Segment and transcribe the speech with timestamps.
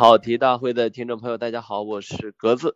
[0.00, 2.74] 跑题大会的听众朋友，大家好，我是格子，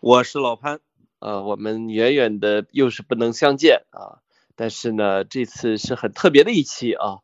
[0.00, 0.80] 我是老潘，
[1.20, 4.18] 呃，我们远远的又是不能相见啊，
[4.56, 7.20] 但是呢，这次是很特别的一期啊，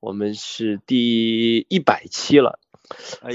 [0.00, 2.58] 我们是第一百期了，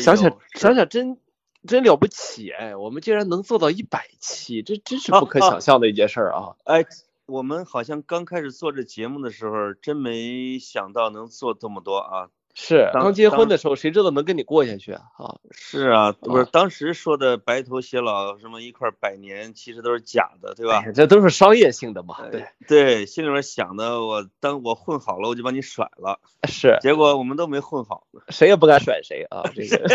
[0.02, 1.20] 想想想想真
[1.68, 6.84] 真了不起哎，我们竟然能做到一百期，这真是不可想象的一件事儿啊，哎，
[7.28, 12.30] 我们好像刚开始做这节目的时候，真没想到能做这么多啊。
[12.56, 15.04] 是刚结婚的时候，谁知道能跟你过下去啊？
[15.18, 20.84] 啊，是啊，不是当时说的白头偕老，什么一块百年，其实都是假的，对吧？
[20.94, 22.28] 这都是商业性的嘛。
[22.30, 26.20] 对对，心里面想的，我当我混好了，我就把你甩了。
[26.48, 29.88] 是，结果我们都没混好，谁也不敢甩谁啊， 这个不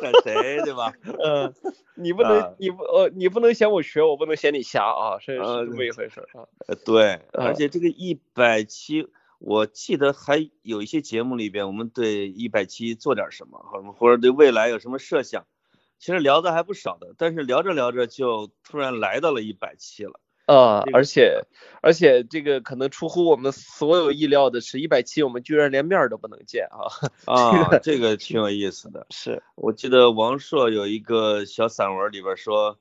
[0.00, 0.92] 敢甩谁，对吧？
[1.22, 1.52] 嗯，
[1.96, 6.46] 你不能，你不呃，你不能嫌我瘸，我不能嫌你瞎啊，是是这么一回事啊。
[6.84, 9.08] 对，而且这个一百七。
[9.38, 15.46] 我记得还有一些节目里边，我们对一百七做点什么，或者或者对未来有什么设想，
[15.98, 17.14] 其实聊的还不少的。
[17.18, 20.20] 但是聊着聊着就突然来到了一百七了。
[20.46, 21.42] 啊，而且
[21.82, 26.86] 而且这个可能出乎我们所有意料的是，一百七我们居然连面都不能见啊！
[27.26, 29.06] 啊，这个挺有意思的。
[29.10, 32.78] 是我记得王朔有一个小散文里边说，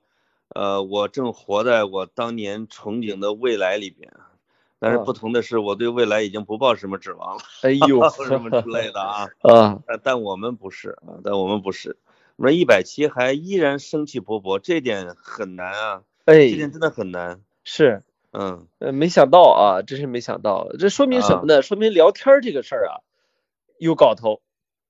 [0.49, 4.13] 呃，我正活在我当年憧憬的未来里边。
[4.77, 7.41] 但是不同的是，我对未来已经不抱什么指望了。
[7.61, 9.27] 哎 呦，什么之类的啊？
[9.41, 11.97] 啊，但但我们不是啊，但我们不是，
[12.35, 16.01] 我们一百七还依然生气勃勃，这点很难啊。
[16.25, 17.39] 哎，这点真的很难。
[17.63, 18.03] 是，
[18.33, 20.67] 嗯，呃，没想到啊，真是没想到。
[20.77, 21.61] 这说明什么呢？
[21.61, 22.99] 说明聊天这个事儿啊，
[23.79, 24.41] 有搞头，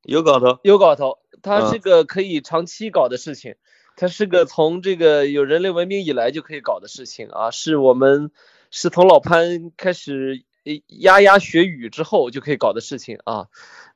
[0.02, 1.20] 有搞头，有搞头。
[1.44, 3.56] 它是个可以长期搞的事情，
[3.96, 8.32] 它是个从这个有人类文明以来就可以搞的事情啊，是我们。
[8.78, 10.44] 是从老潘开始
[10.88, 13.48] 牙牙学语之后就可以搞的事情啊，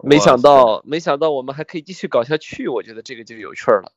[0.01, 3.91] 没想到没想到我们还可以继续搞下去，我觉得这个就有趣了。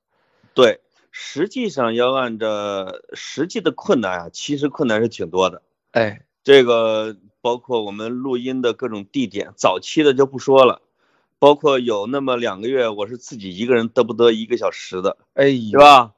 [0.55, 0.81] 对，
[1.13, 5.63] 实际上要按照实际的困难啊，其实困难是挺多的。
[5.93, 10.83] 哎，这个包括我们录音的各种地点，早期的就不说了，
[11.39, 16.11] 包括有那么两个月我是自己一个人得不得一个小时的，哎，是吧？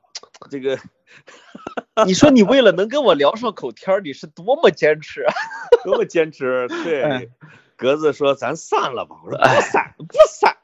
[0.51, 0.79] 这个。
[2.07, 5.33] 你说你为了能跟我聊上口天儿，你是多么坚持啊！
[5.85, 6.67] 多么坚持？
[6.83, 7.31] 对，
[7.77, 9.17] 格子说咱散了吧。
[9.25, 10.57] 我说不散，不散，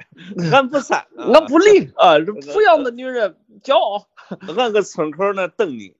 [0.53, 2.19] 俺不散， 俺不离啊！
[2.25, 4.09] 这濮阳的女人骄傲，
[4.57, 5.95] 俺搁村口那等你，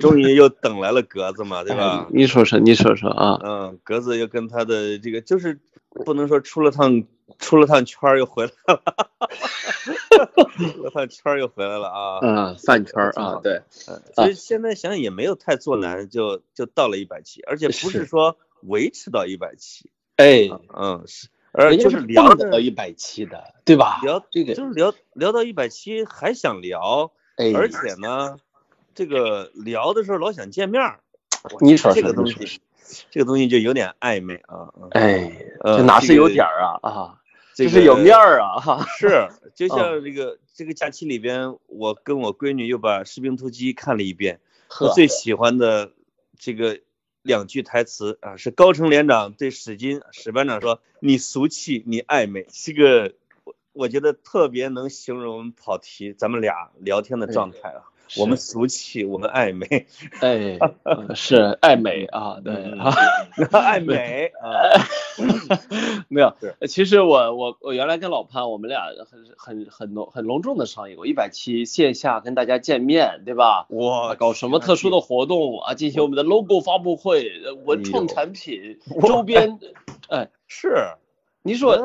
[0.00, 2.08] 终于又等来了格子嘛，对吧？
[2.10, 3.38] 你说说，你说说啊。
[3.44, 5.60] 嗯，格子又跟他的这个就是
[6.04, 7.04] 不能说出了趟。
[7.38, 8.82] 出了趟圈又回来了，
[10.74, 12.18] 出了趟圈又回来了啊！
[12.22, 24.00] 嗯，饭圈啊，对，其实现在想想也没有太做难，就就到了一百期，而且不是说维持到一百期，哎，嗯是，而就是聊到一百期的，对吧？
[24.02, 27.12] 聊这个就是聊聊到一百期还想聊，
[27.54, 28.36] 而且呢，
[28.94, 30.82] 这个聊的时候老想见面，
[31.60, 32.60] 你说这个东西，
[33.10, 35.32] 这个东西就有点暧昧啊，哎，
[35.64, 37.18] 这哪是有点啊啊！
[37.54, 44.40] 这是有面儿啊，哈，是，就像这个这个假期里边，我跟我闺女又把《士兵突击》看了一遍，
[44.80, 45.92] 我最喜欢的
[46.38, 46.80] 这个
[47.22, 53.14] 两句台词啊，是高成连长对史金史班长说：“你俗气，你暧昧。”这个
[53.44, 57.91] 我我觉得特别能形容跑题，咱们俩聊天的状态啊。
[58.18, 59.86] 我们俗气，我们爱美，
[60.20, 60.58] 哎，
[61.14, 62.94] 是爱美啊，对啊，
[63.52, 64.30] 爱美。
[64.42, 64.50] 啊，
[66.08, 66.34] 没有，
[66.68, 73.66] 其实我我我原来跟老潘，我们俩很很很隆很隆重的商议过，一百期线下跟大家见面，对吧？
[73.68, 75.74] 哇，搞什么特殊的活动啊？
[75.74, 77.30] 进行我们的 logo 发布会、
[77.64, 79.58] 文创产品、周边，
[80.08, 80.88] 哎，是，
[81.42, 81.78] 你说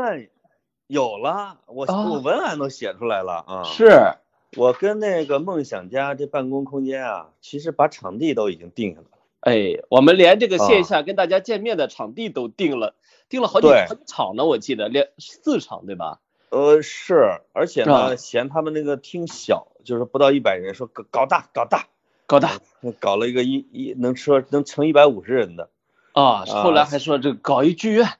[0.88, 4.14] 有了，我我文案都写出来了啊，是。
[4.56, 9.18] 我跟那个梦想家这办公空间啊，其实把场地都已经定下来了。
[9.42, 12.96] 哎，我们连这个线下跟大家见面的场地都定了，
[13.30, 13.68] 定了好几
[14.08, 16.20] 场呢，我记得连四场对吧？
[16.50, 21.88] 呃，是，而且呢，嫌他们那个厅小，就是不到一百人，说搞搞大，搞大，
[22.26, 22.60] 搞大，
[23.00, 25.70] 搞了一个一一能说能盛一百五十人的。
[26.14, 28.06] 啊，后来还说这搞一剧院。
[28.06, 28.18] 啊，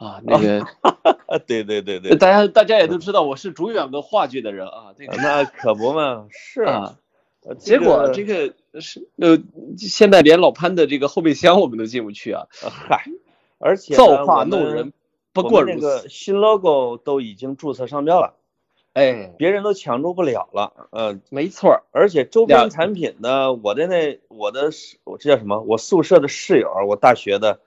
[0.24, 0.66] 那个，
[1.46, 6.96] 对对对对，大家大家也都知道我是主演过话剧的人啊，这个那可不嘛，是啊，
[7.58, 9.38] 结果这个是呃，
[9.76, 13.04] 现在连老潘的这个后备箱我们都进不去啊，嗨，
[13.58, 14.94] 而且造化弄人，
[15.34, 18.36] 不过那个新 logo 都已经注册商标了，
[18.94, 24.70] 哎，别人都抢注不了了，呃，没错，而且周边产品呢，我的那我的
[25.04, 25.60] 我这叫什么？
[25.60, 27.60] 我宿舍的室友，我大学的。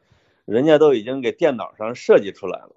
[0.45, 2.75] 人家都已经给电脑上设计出来了，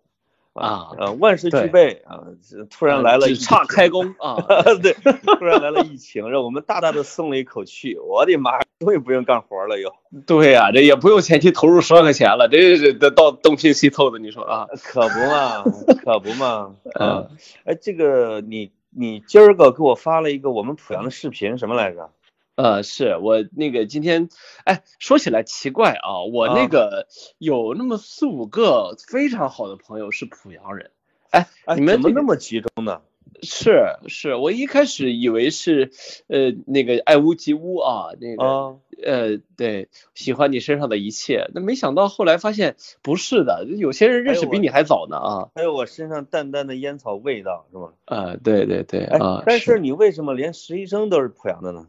[0.53, 2.25] 啊，呃，万事俱备啊，
[2.71, 4.37] 突然来了，只差开工啊，
[4.83, 7.99] 对，突然来了疫情，让我们大大的松了一口气。
[7.99, 9.93] 我的妈，终于不用干活了又。
[10.27, 14.67] 对呀，这也不用前期投入十万块钱了，这是得到东拼西凑的，你说啊？
[14.83, 15.65] 可不嘛，
[16.05, 16.75] 可不嘛。
[16.95, 17.27] 啊，
[17.65, 22.11] 哎，这个你你今儿个给我发了一个我们濮阳的视频，什么来着？
[22.56, 24.29] 呃，是我那个今天，
[24.64, 27.06] 哎，说起来奇怪啊，我那个
[27.38, 30.91] 有那么四五个非常好的朋友是濮阳人，
[31.31, 33.03] 哎，你们怎么那么集中呢？
[33.43, 35.91] 是是，我一开始以为是
[36.29, 45.49] 呃那个爱屋及乌啊，那个呃对，喜欢你身上的一切，那没想到后来发现不是的，有些人认识比你还早呢啊。
[45.55, 47.93] 还有我身上淡淡的烟草味道是吗？
[48.06, 49.43] 啊，对对对啊。
[49.44, 51.87] 但是你为什么连实习生都是濮阳的呢？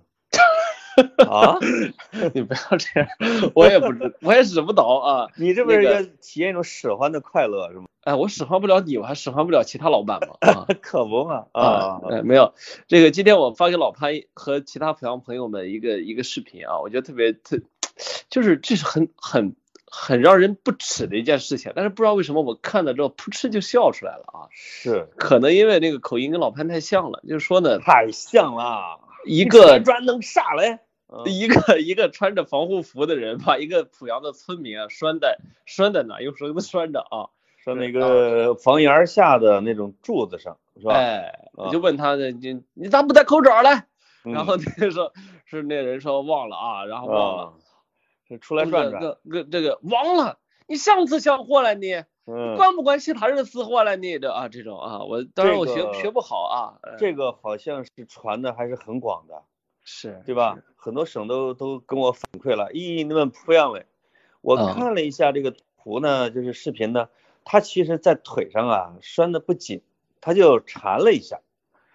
[1.29, 1.57] 啊，
[2.33, 3.07] 你不要这样，
[3.53, 5.27] 我也不知，我也使不到啊。
[5.37, 7.85] 你这不是要体验一种使唤的快乐是吗？
[8.03, 10.35] 哎，我使唤不了你，我还使唤不了其他老板吗？
[10.39, 12.53] 啊，可不嘛啊，哎，没有，
[12.87, 17.59] 这个今天我发给老潘和其他濮阳朋友们一个一个视频啊，我觉得特别特，
[18.29, 19.55] 就是这是很很
[19.85, 24.47] 很让人不齿的一件事情，但是不知道为什么我看了之后噗嗤就笑出来了啊。
[24.51, 30.79] 是，可能因为那个口音跟老潘太像了，就是说呢，太像了，一个专能啥嘞？
[31.25, 37.29] 一个 一个穿着防护服的人，把一个濮阳的村民啊拴在拴在哪，用绳子拴着啊，
[37.63, 40.93] 拴那个房檐下的那种柱子上，是吧？
[40.93, 43.83] 哎，我就问他呢，你你咋不戴口罩嘞？
[44.23, 45.13] 然后那个说，
[45.45, 47.53] 是那人说忘了啊，然后忘了，
[48.27, 49.01] 是出来转转。
[49.01, 52.03] 这个这个忘了，你上次想货了你，
[52.57, 56.59] 关不关其他人死活了你这啊这种啊，我当然我学学不好啊。
[56.97, 59.43] 这个好像是传的还是很广的。
[59.89, 60.57] 是对吧？
[60.75, 63.85] 很多省都都跟我反馈了，咦，你们濮阳嘞？
[64.41, 67.07] 我看了一下这个图呢，就是视频呢，
[67.45, 69.81] 他其实在腿上啊拴的不紧，
[70.19, 71.39] 他就缠了一下，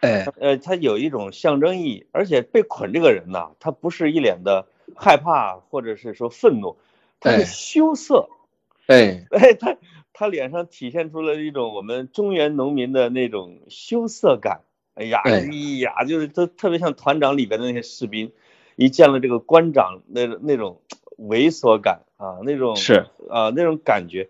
[0.00, 4.66] 哎，呃，他有一种象征意义，而且被捆这个人呢，他不是一脸的
[4.96, 6.78] 害怕或者是说愤怒，
[7.20, 8.30] 他是羞涩，
[8.86, 9.76] 哎， 哎，他
[10.14, 14.62] 他脸上体现出了一种我们中原农民的那种羞涩感。
[14.94, 15.40] 哎呀，哎
[15.80, 18.32] 呀，就是都特别像团长里边的那些士兵，
[18.76, 20.82] 一见了这个官长，那那种
[21.16, 24.28] 猥琐感啊，那种是啊那种感觉。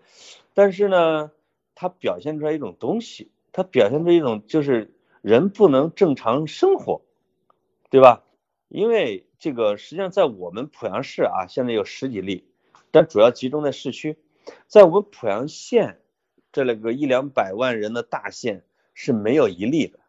[0.53, 1.31] 但是呢，
[1.75, 7.01] 他表现出来一种东西，他表现出一种就是人不能正常生活，
[7.89, 8.23] 对吧？
[8.69, 12.45] 因为这个实际上在我们濮阳市啊，现在有十几例，
[12.89, 14.17] 但主要集中在市区，
[14.67, 15.99] 在我们濮阳县
[16.51, 18.63] 这了个一两百万人的大县
[18.93, 19.99] 是没有一例的。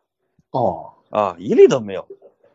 [0.55, 2.07] 哦啊，一例都没有。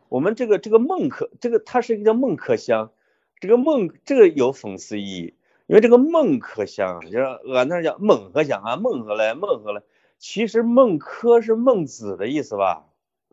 [0.08, 2.92] 我们这个这个孟轲，这个它是一个叫孟轲香，
[3.40, 5.34] 这个孟这个有讽刺意义，
[5.66, 7.24] 因为这个孟轲乡就是
[7.54, 9.82] 俺那叫孟轲香啊，孟轲嘞，孟轲嘞。
[10.18, 12.86] 其实孟轲是孟子的意思吧？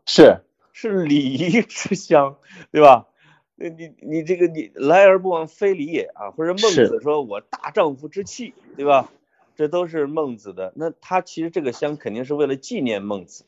[0.04, 0.42] 是
[0.72, 2.36] 是礼仪之乡，
[2.70, 3.06] 对吧？
[3.56, 9.10] 那你你这个你来而不往非礼也啊，或者孟子说我大丈夫之气，对吧？
[9.56, 10.74] 这都是孟子的。
[10.76, 13.46] 那他其实这个乡肯定是为了纪念孟子。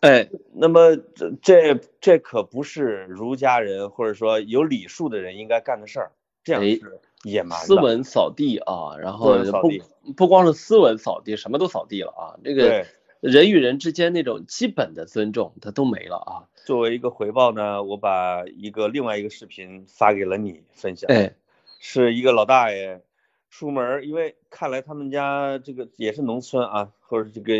[0.00, 6.12] 哎，那么这这这可不是儒家人或者说有礼数的人应该干的事儿，
[6.44, 7.66] 这样是野蛮的。
[7.66, 12.36] 斯文扫地啊，然后不不光是斯文扫地，什么都扫地了啊。
[12.44, 12.84] 这个
[13.20, 16.44] 人与人之间那种基本的尊重，他都没了啊。
[16.66, 21.10] 作为一个回报呢，我把一个另外一个视频发给了你分享。
[21.10, 21.34] 哎，
[21.80, 23.00] 是一个老大爷
[23.50, 27.54] 出门，因为看来他们家这个也是农村啊，或者这个。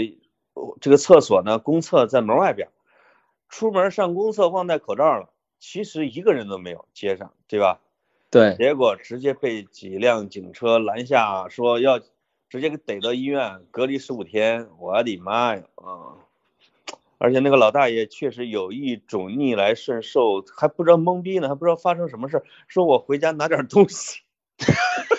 [0.80, 2.68] 这个厕所呢，公厕在门外边，
[3.49, 7.80] 出门上公厕忘带口罩了，其实一个人都没有，街上，对吧？
[8.30, 12.00] 对，结果直接被几辆警车拦下，说要
[12.49, 14.68] 直接给逮到医院隔离十五天。
[14.78, 16.18] 我的妈呀啊！
[17.18, 24.20] 而且那个老大爷确实有一种逆来顺受，还不知道懵逼呢，还不知道发生什么事，说我回家拿点东西。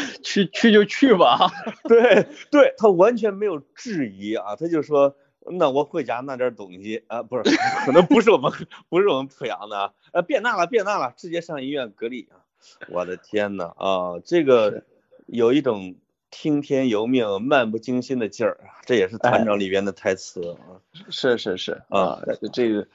[0.22, 1.50] 去去就去吧，
[1.88, 7.04] 对对，他完全没有质疑啊，他就说，那我回家拿点东西。
[7.08, 7.42] 啊，不是，
[7.84, 8.52] 可能不是我们
[8.88, 12.42] 不是我们濮阳的啊，呃，别拿了别拿了，直接上医院隔离啊，
[12.88, 14.84] 我的天呐啊，这个
[15.26, 15.96] 有一种
[16.30, 22.20] 听天由命、漫不经心的劲儿啊，这也是团长里边的台词啊，是是是啊，
[22.52, 22.88] 这个，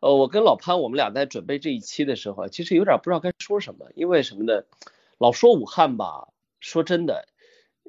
[0.00, 4.64] 呃，我跟老潘我们俩在准备这一期的时候，其实有点不知道该说什么，因为什么呢？
[5.18, 6.28] 老说武汉吧。
[6.64, 7.28] 说真的，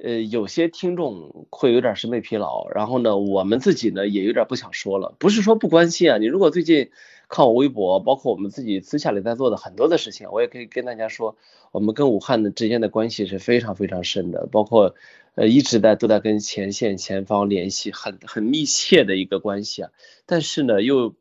[0.04, 5.16] 呃，有些听众会有点审美疲劳，然后呢，我们自己呢也有点不想说了。
[5.18, 6.92] 不是说不关心啊，你如果最近
[7.30, 11.38] 看我微博，包括我们自己私下里在做的很多的事情，我也可以跟大家说，
[11.72, 14.94] 我们跟武汉的之间的关系是非常非常深的，包括
[15.36, 19.92] 呃一直在都在跟前线前方联系，很很密切的一个关系啊。
[20.26, 21.16] 但是呢，又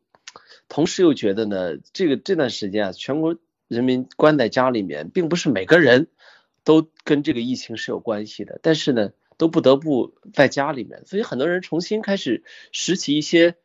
[0.67, 3.37] 同时又觉得呢，这个这段时间啊，全国
[3.69, 6.07] 人民关在家里面，并不是每个人
[6.65, 9.11] 都跟这个疫情是有关系的，但是呢。
[9.37, 13.57] 都不得不在家里面，所以很多人重新开始拾起一些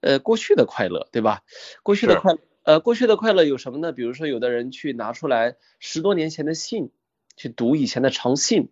[0.00, 1.42] 呃过去的快乐，对吧？
[1.82, 3.92] 过去的快呃过去的快乐有什么呢？
[3.92, 6.92] 比如说有的人去拿出来十多年前的信
[7.36, 8.70] 去读以前的长信，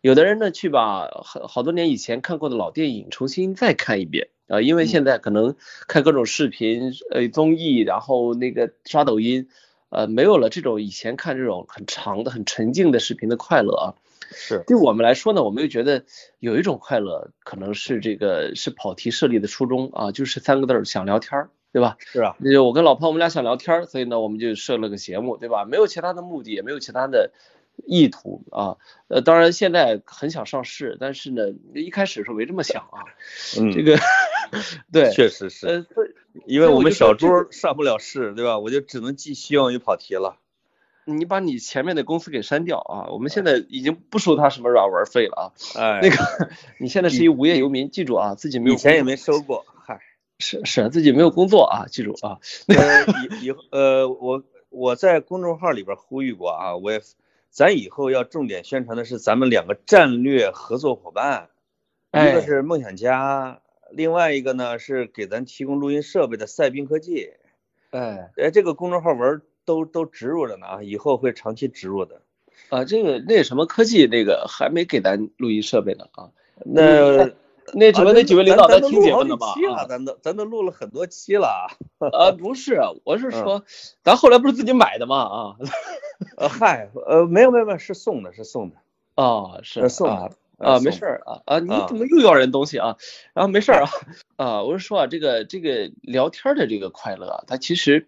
[0.00, 5.54] 有的人呢去把好好多年以前看过的老电影重新再看一遍啊，因为现在可能
[5.86, 9.48] 看各种视频呃综艺，然后那个刷抖音
[9.92, 13.94] 呃没有了这种以前看这种很长的很沉静的视频的快乐啊。
[14.34, 16.04] 是对我们来说呢，我们又觉得
[16.38, 21.98] 有一种快乐，可能是这个是跑题设立的初衷啊，就是三个字儿想聊天儿，对吧？
[21.98, 25.66] 是啊，那我跟老潘我们俩想聊天儿，所以呢我们就设了个节目，对吧？
[25.66, 27.30] 没有其他的目的，也没有其他的
[27.84, 28.78] 意图啊。
[29.08, 33.04] 呃，当然现在很想上市，但是呢一开始时候没这么想啊。
[33.60, 33.98] 嗯，这个
[34.92, 35.86] 对，确实是，呃，
[36.46, 38.58] 因为我们小猪上不了市，对吧？
[38.58, 40.36] 我就只能寄希望于跑题了。
[41.04, 43.10] 你把你前面的公司给删掉啊！
[43.10, 45.80] 我们现在已经不收他什么软文费了啊！
[45.80, 50.00] 哎，那个你现在是一无业游民，记住啊，自己没有以前也没收过，嗨，
[50.38, 52.38] 是是，自己没有工作啊，记住啊。
[52.68, 57.02] 那个，以以呃，我我在公众号里边呼吁过啊，我也，
[57.50, 61.48] 咱以后要重点宣传的是咱们两个战略合作伙伴，
[62.12, 63.60] 一个是梦想家，
[63.94, 67.34] 另外一个呢是给咱提供录音设备的赛宾科技。
[67.90, 69.42] 哎，哎，这个公众号文。
[69.64, 72.20] 都都植入着呢啊，以后会长期植入的。
[72.68, 76.30] 啊，这个那什么科技那个还没给咱录音设备呢啊。
[76.64, 77.30] 那
[77.72, 79.54] 那什么那几位领导在听节目呢吧？
[79.76, 81.68] 啊，咱都咱都录了很多期了。
[82.00, 83.62] 啊，不是，我是说，
[84.02, 85.18] 咱后来不是自己买的吗？
[85.18, 85.56] 啊。
[86.36, 88.76] 呃，嗨，呃，没有没有没有，是送的，是送的。
[89.14, 90.32] 哦，是送的。
[90.62, 92.96] 啊，没事儿啊啊，你怎么又要人东西啊？
[93.34, 93.90] 然后没事儿啊
[94.36, 98.06] 啊，我是说啊，这个这个聊天的这个快乐啊，它其实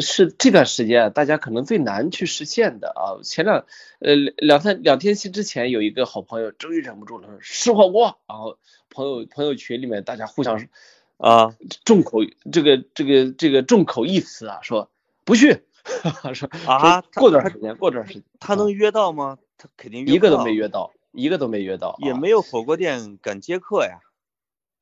[0.00, 3.18] 是这段时间啊，大家可能最难去实现的啊。
[3.24, 3.64] 前两
[4.00, 8.58] 呃两三两天期之前，有一个好朋友终于忍不住了，说吃火锅，然后
[8.90, 10.68] 朋友朋友群里面大家互相
[11.16, 12.18] 啊众口
[12.52, 14.90] 这个这个这个众口一词啊，说
[15.24, 15.62] 不去，
[16.34, 19.38] 说啊过段时间过段时间他能约到吗？
[19.56, 20.92] 他肯定一个都没约到。
[21.12, 24.00] 一个都没约到，也没有火锅店敢接客呀。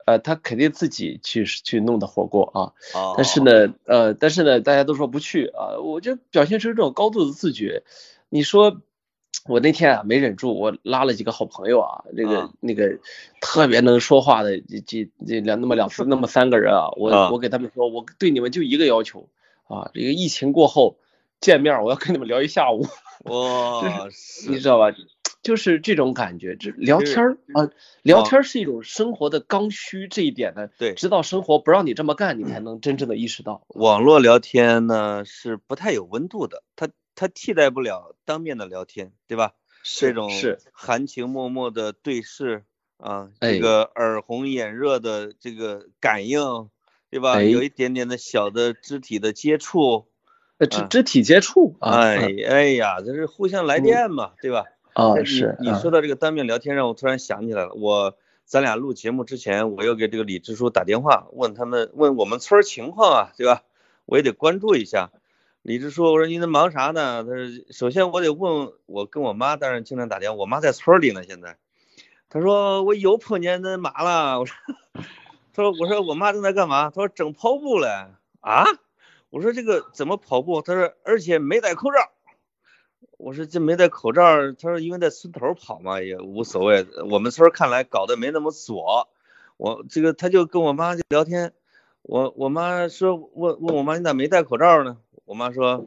[0.06, 2.73] 呃，他肯定自己去去弄的火锅啊。
[2.99, 3.14] 哦。
[3.16, 5.78] 但是呢，呃，但是呢，大家都说不去啊。
[5.82, 7.82] 我就表现出这种高度的自觉。
[8.30, 8.80] 你说
[9.47, 12.99] 我那天啊没忍住，我拉了几个好朋友啊，那个那个
[13.40, 19.28] 特别能说话的这这这两那么两那么三个人啊，我我给他们说，我对你们就一个要求
[19.66, 20.99] 啊，这个疫情过后
[21.40, 22.87] 见面，我要跟你们聊一下午。
[23.25, 24.06] 哇，
[24.49, 24.94] 你知道吧？
[25.49, 27.71] 就是这种感觉，这聊天儿啊，
[28.02, 33.64] 聊天是一种生活的刚需，这一点呢，对，直到生活不让你这么干，你 才能真正的意识到。
[33.69, 39.55] 网络聊天呢是不太有温度的，它它替代不了当面的聊天，对吧？
[39.85, 42.64] 这种是含情脉脉的对视
[42.99, 46.69] 啊，这个耳红眼热的这个感应，
[47.09, 47.40] 对吧？
[47.43, 50.09] 有一点点的小的肢体的接触，
[50.69, 54.64] 肢肢体接触，哎哎呀，这是互相来电嘛，对吧？
[54.99, 57.73] 啊，是你说到这个当面聊天，让我突然想起来了。
[57.75, 63.62] 我咱俩录节目之前，我又给这个李支书打电话，问他们问我们村情况啊，对吧？
[64.07, 65.11] 我也得关注一下。
[65.62, 67.23] 李支书，我说你在忙啥呢？
[67.23, 71.57] 他说首先我得问我跟我妈，当然经常打电话，我妈在村里呢现在。
[72.28, 74.40] 他说我又碰见那妈了。
[74.40, 74.57] 我说
[75.55, 76.90] 他说我说我妈正在干嘛？
[76.90, 77.87] 他说整跑步嘞。
[78.40, 78.64] 啊？
[79.31, 80.61] 我说这个怎么跑步？
[80.61, 81.99] 他说而且没戴口罩。
[83.17, 86.87] 我说这没戴口罩，他说因为在村头跑嘛也无所谓。
[87.11, 89.09] 我们村看来搞得没那么左，
[89.57, 91.52] 我这个他就跟我妈就聊天，
[92.02, 94.99] 我我妈说问问我妈你咋没戴口罩呢？
[95.25, 95.87] 我妈说，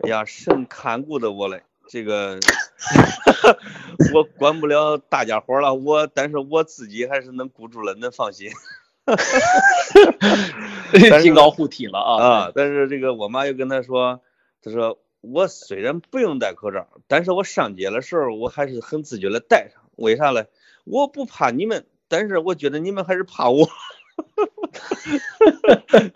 [0.00, 2.38] 哎呀肾看顾的我嘞，这个
[4.14, 8.50] 我管不了大家伙了，我但是我自己还是能顾住了，能放心。
[11.22, 12.52] 金刚护体了啊啊！
[12.54, 14.20] 但是这个我妈又跟他说，
[14.62, 14.98] 他说。
[15.32, 19.82] 我虽然不用戴口罩，但是我上街的时候我还是很自觉的戴上。
[19.96, 20.46] 为啥嘞？
[20.84, 23.66] 我不怕你们，但是我觉得你们还是怕我。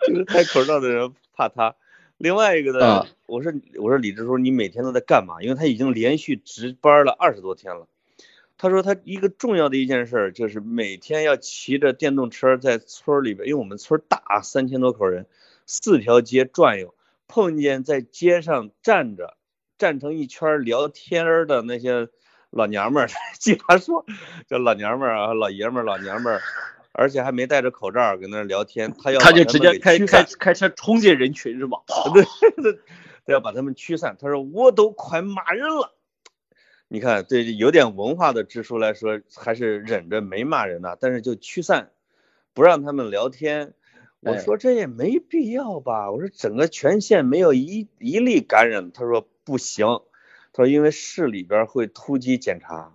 [0.07, 1.75] 就是戴口罩的人怕他。
[2.17, 5.41] 另外一个呢，我说我说李支书，你每天都在干嘛？
[5.41, 7.87] 因为他已经连续值班了二十多天了。
[8.57, 15.25] 他说他一个重要的一件事就是每天要骑着电动车在村里边，因为我们村大，三千多口人。
[15.65, 16.93] 四条街转悠，
[17.31, 19.37] 碰见在街上站着
[19.77, 22.09] 站成一圈聊天的那些
[22.49, 23.09] 老娘们儿，
[23.39, 24.05] 经常说
[24.49, 26.41] 这老娘们儿啊，老爷们儿，老娘们儿，
[26.91, 31.77] 而且还没戴着口罩跟那聊天，他要他就直接开开开车冲进人群是吗？
[32.13, 32.77] 对
[33.33, 34.17] 要把他们驱散。
[34.19, 35.95] 他说我都快骂人了。
[36.89, 41.91] 你看，对有点文化的支书来说，还是忍着没骂人呢，但是就驱散，
[42.53, 43.73] 不让他们聊天。
[44.21, 46.11] 我说这也没必要吧？
[46.11, 49.85] 我说整个全县没有一一例感染，他说不行，
[50.53, 52.93] 他说因为市里边会突击检查，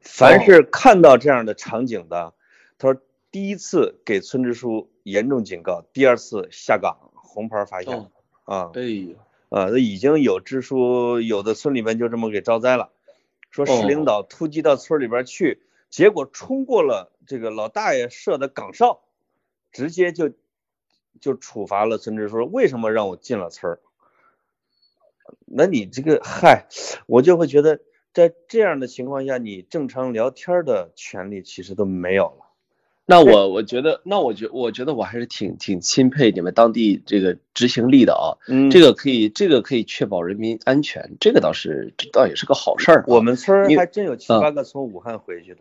[0.00, 2.32] 凡是看到这样的场景的，
[2.78, 8.08] 他说第一次给村支书严重警告，第二次下岗红牌罚下。
[8.44, 9.16] 啊，哎呦，
[9.48, 12.92] 啊，那已经有支书，有的村里面就这么给招灾了。
[13.50, 15.60] 说市领导突击到村里边去，
[15.90, 19.00] 结果冲过了这个老大爷设的岗哨，
[19.72, 20.32] 直接就
[21.20, 22.48] 就处罚了村支书。
[22.52, 23.80] 为什么让我进了村儿？
[25.44, 26.66] 那你这个嗨，
[27.06, 27.80] 我就会觉得
[28.12, 32.46] 在这样的情况下，你正常聊天的权利其实都没有了。
[33.08, 43.04] 那我我觉得，那我觉我觉得我还是挺挺钦佩你们当地这个执行力的啊，嗯，这个可以这个可以确保人民安全，这个倒是这倒也是个好事儿。
[43.06, 45.60] 我们村儿还真有七八个从武汉回去的，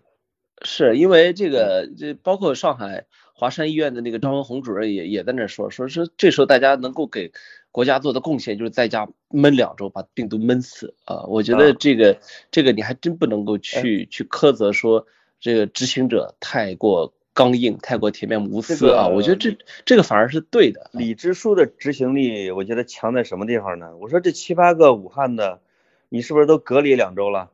[0.63, 7.31] 是因为这个这包括上海华山医院的那个张文宏主任也也在那说说是这时候大家能够给
[7.71, 12.17] 国家做的贡献就是在家闷两周把病毒闷死啊，我觉得这个
[12.49, 15.05] 这个你还真不能够去去苛责说
[15.39, 17.13] 这个执行者太过。
[17.37, 19.09] 刚硬太过铁面无私啊！
[19.09, 20.89] 我觉得这这个反而是对的。
[20.93, 23.97] 李支书的执行力，我觉得强在什么地方呢？
[23.97, 25.59] 我说这七八个武汉的，
[26.07, 27.51] 你是不是都隔离两周了？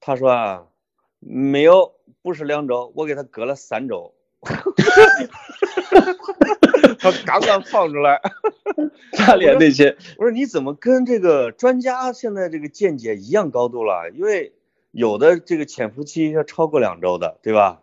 [0.00, 0.66] 他说啊，
[1.20, 1.92] 没有，
[2.22, 4.14] 不是两周，我给他隔了三周。
[6.98, 8.20] 他刚刚放出来，
[9.12, 14.10] 他连那些，我说你怎么跟这个专家现在这个见解一样高度了？
[14.14, 14.52] 因为
[14.90, 17.82] 有的这个潜伏期要超过两周的，对吧？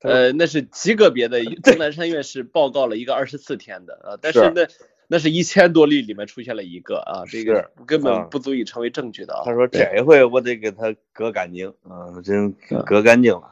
[0.00, 4.66] 呃，那是极个别的，钟南山院士报告了一个二十四天的啊，但是那
[5.06, 9.42] 那是一千多例里面出现了一个啊，这个根本不足以成为证据的啊。
[9.44, 12.52] 他说这一回我得给他割干净啊，真
[12.84, 13.50] 割干净了。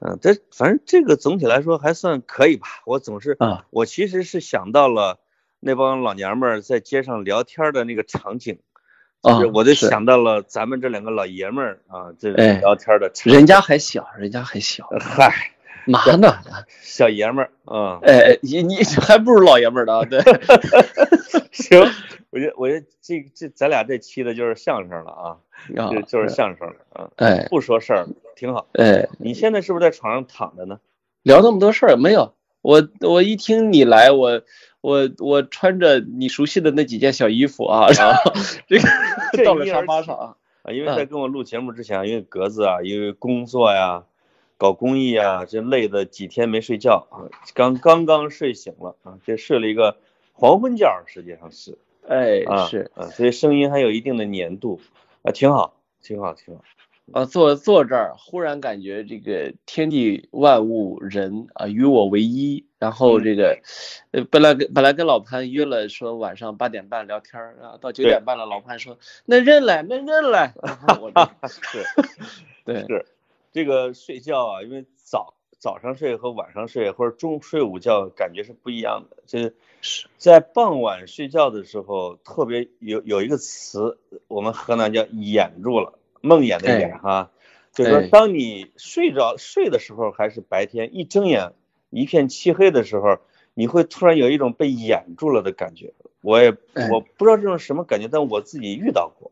[0.00, 2.66] 嗯，这反正这个总体来说还算可以吧。
[2.86, 5.20] 我总是啊，我其实是想到了
[5.60, 8.58] 那帮老娘们在街上聊天的那个场景，
[9.22, 13.12] 就是我就想到了咱们这两个老爷们儿啊，这聊天的。
[13.24, 15.52] 人家还小，人家还小，嗨。
[15.86, 16.36] 嘛呢，
[16.82, 20.20] 小爷们儿啊，哎，你你还不如老爷们儿呢，对，
[21.50, 21.80] 行，
[22.28, 25.36] 我觉得我觉得这这咱俩这期的就是相声了啊，
[25.68, 30.80] 就就是相声了啊，哎，不说事儿，挺好，哎，你现在是不是在床上躺着呢？
[31.22, 32.34] 聊那么多事儿没有？
[32.62, 34.42] 我我一听你来，我
[34.80, 38.32] 我我穿着你熟悉的那几件小衣服啊，然后
[38.68, 44.04] 这个到了沙发上啊，啊，因为在跟我录节目之前，因为格子啊，因为工作呀。
[44.60, 49.96] 搞公益啊，这累的几天没睡觉啊，刚刚刚睡醒了啊，这睡了一个
[50.34, 52.90] 黄昏觉，实际上是，哎，是。
[52.94, 54.78] 啊，所以声音还有一定的粘度
[55.22, 56.62] 啊，挺好，挺好，挺好。
[57.12, 62.64] 啊，坐坐这儿，忽然感觉这个天地万物人啊，与我为一。
[62.78, 63.58] 然后这个，
[64.12, 70.54] 呃，本来跟本来跟老潘约了说晚上八点半聊天儿啊，到九点半了，老潘说那人来，那人来。
[71.46, 71.84] 是，
[72.64, 73.04] 对，是。
[73.52, 79.18] 这个睡觉啊，因为早早上睡和晚上睡或者中午睡午觉感觉是不一样的。
[79.26, 79.54] 就是
[80.16, 87.30] 在傍晚睡觉的时候，特别有有一个词，我们河南叫“眼住了”，梦魇的眼哈，
[87.72, 91.52] 就是说当你睡着睡的时候还是白天，一睁眼
[91.90, 93.18] 一片漆黑的时候，
[93.52, 95.92] 你会突然有一种被掩住了的感觉。
[96.22, 96.56] 我也
[96.90, 99.30] 我不知道这种什么感觉，但我自己遇到过。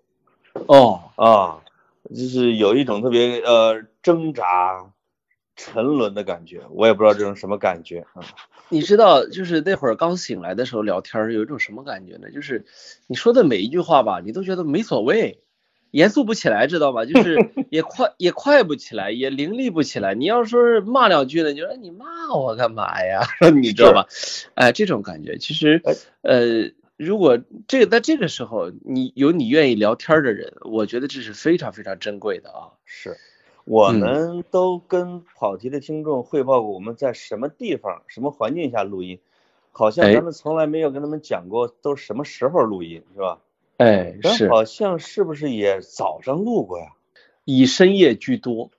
[0.66, 1.64] 哦啊。
[2.10, 4.92] 就是有一种特别呃挣扎、
[5.58, 8.22] 沉沦的感觉，我也不知道这种什么感觉啊。
[8.70, 12.30] 你知道，就是那会儿刚醒来的时候聊天，有一种什么感觉呢？
[12.30, 12.64] 就是
[13.08, 15.40] 你说的每一句话吧，你都觉得没所谓，
[15.90, 17.04] 严肃不起来，知道吧？
[17.04, 17.36] 就是
[17.70, 20.14] 也快也快不起来，也凌厉不起来。
[20.14, 23.22] 你要说是骂两句呢，你说你骂我干嘛呀？
[23.60, 24.06] 你知道吧？
[24.54, 25.82] 哎，这种感觉其实
[26.22, 26.70] 呃。
[26.98, 32.74] 如果这个在这个时候，你有你愿意聊天的人，我觉得这是非常非常珍贵的啊。
[32.84, 33.16] 是，
[33.68, 39.20] 我们都跟跑题的听众汇报过我们在什么地方、什么环境下录音，
[39.72, 43.40] 好像咱们从来没有跟他们讲过都什么时候录音，是吧？
[43.76, 44.48] 哎，是。
[44.48, 46.92] 好像是不是也早上录过呀？
[47.44, 48.70] 以深夜居多，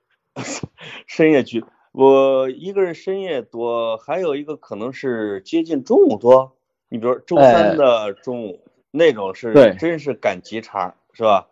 [1.06, 1.64] 深夜居。
[1.92, 6.54] 我一个人深夜多，还有一个可能是接近中午多。
[6.88, 11.48] 你比如周三的中午那种是，对，真是赶急茬，是吧？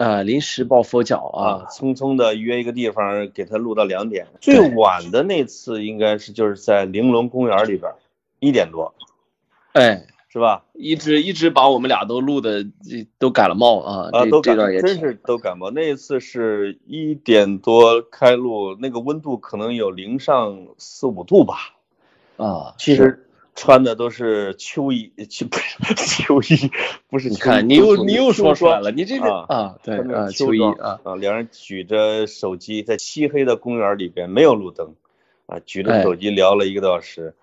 [0.00, 4.26] 呃，临时抱佛脚啊，匆匆的约一个地方给他录到两点。
[4.40, 7.92] 最晚的那次应该是就是在玲珑公园里边，
[8.38, 8.94] 一点多，
[9.74, 10.64] 哎，是吧？
[10.72, 12.66] 一直一直把我们俩都录的
[13.18, 15.70] 都感了冒啊，啊，都这段也真是都感冒。
[15.70, 21.76] 那一次是一点多开录，那个温度可能有零上四五度吧。
[22.38, 23.26] 啊，其实。
[23.60, 26.70] 穿的都是秋衣，秋不是 秋衣，
[27.10, 27.28] 不是。
[27.28, 34.94] 你看，你又你又说出来了，你这个啊，对啊，秋衣啊啊，两人举着手机在漆黑的公园里边，没有路灯，
[35.44, 37.34] 啊，举着手机聊了一个多小时，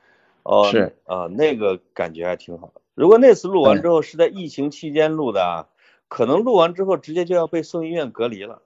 [0.41, 2.81] 哦，是啊，那个感觉还挺好的。
[2.95, 5.67] 如果那次录完之后是在疫情期间录的啊，
[6.07, 8.63] 可能录完之后直接就要被送医院隔离了。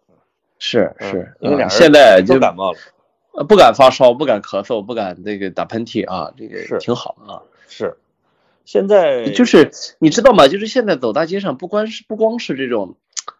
[0.57, 2.77] 是是，因为俩人现在都感冒了。
[3.33, 7.41] 呃，不敢发烧，不敢咳嗽，不敢那个打喷嚏啊，这个挺好啊。
[7.67, 7.97] 是，
[8.65, 10.47] 现在就是你知道吗？
[10.47, 12.97] 就是现在走大街上，不光是不光是这种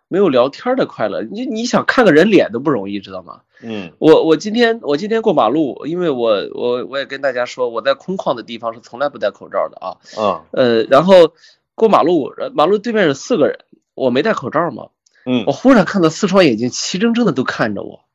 [0.08, 3.42] 没有聊天的快乐，你你想看个人脸都不容易，知道吗？
[3.62, 9.98] 嗯，我我今天我今天过马路，因为我我我也跟大家说，我在空旷的地方是从来不戴口罩的啊。
[10.18, 10.44] 啊。
[10.52, 11.34] 呃，然后
[11.76, 13.60] 过马路，马路对面有四个人，
[13.94, 14.88] 我没戴口罩嘛。
[15.26, 15.44] 嗯。
[15.46, 18.06] 我忽然看到四双眼睛齐睁睁的都看着我。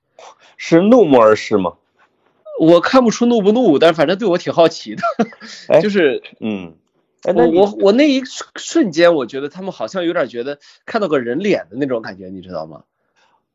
[0.57, 1.75] 是怒目而视吗？
[2.59, 5.03] 我看不出怒不怒，但是反正对我挺好奇的，
[5.83, 6.73] 就是嗯，
[7.23, 8.23] 我我我那一
[8.55, 12.85] 瞬间，我觉得他们好像有点觉得看到个人脸的那种感觉，你知道吗？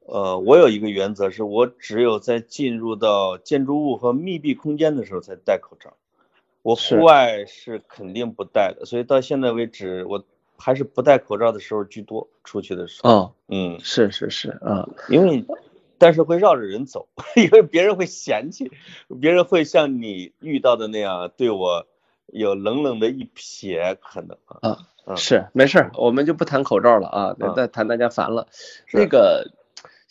[0.05, 5.93] 呃，我有一个原则，是我只有在进入到建筑物和密闭空间的时候才戴口罩，
[6.61, 10.23] 我户外是肯定不戴的，所以到现在为止，我
[10.57, 13.33] 还是不戴口罩的时候居多，出去的时候。
[13.47, 15.43] 嗯，是是是，啊，因为。
[16.01, 18.71] 但是会绕着人走， 因为别人会嫌弃，
[19.21, 21.85] 别人会像你遇到的那样对我
[22.25, 24.79] 有冷冷的一瞥，可能啊，
[25.15, 28.47] 是没事，我们就不谈口罩了啊，再谈大家烦了，
[28.91, 29.51] 那个。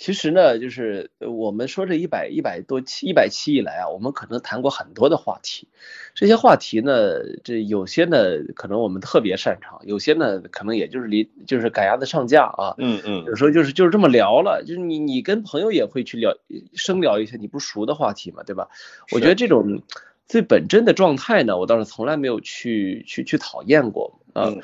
[0.01, 5.69] 其实呢，就是我们说这一百一百多期一百期以来啊，我们可能谈过很多的话题，
[6.15, 8.19] 这些话题呢，这有些呢
[8.57, 16.35] 可能我们特别擅长，有些呢可能也就是离就是赶鸭子上架啊，嗯嗯，有时候就是就是这么聊了，就是你你跟朋友也会去聊
[16.73, 18.71] 深聊一些你不熟的话题嘛，对吧？
[19.13, 19.83] 我觉得这种
[20.27, 24.19] 最本真的状态呢，我倒是从来没有去去去讨厌过。
[24.33, 24.55] 啊，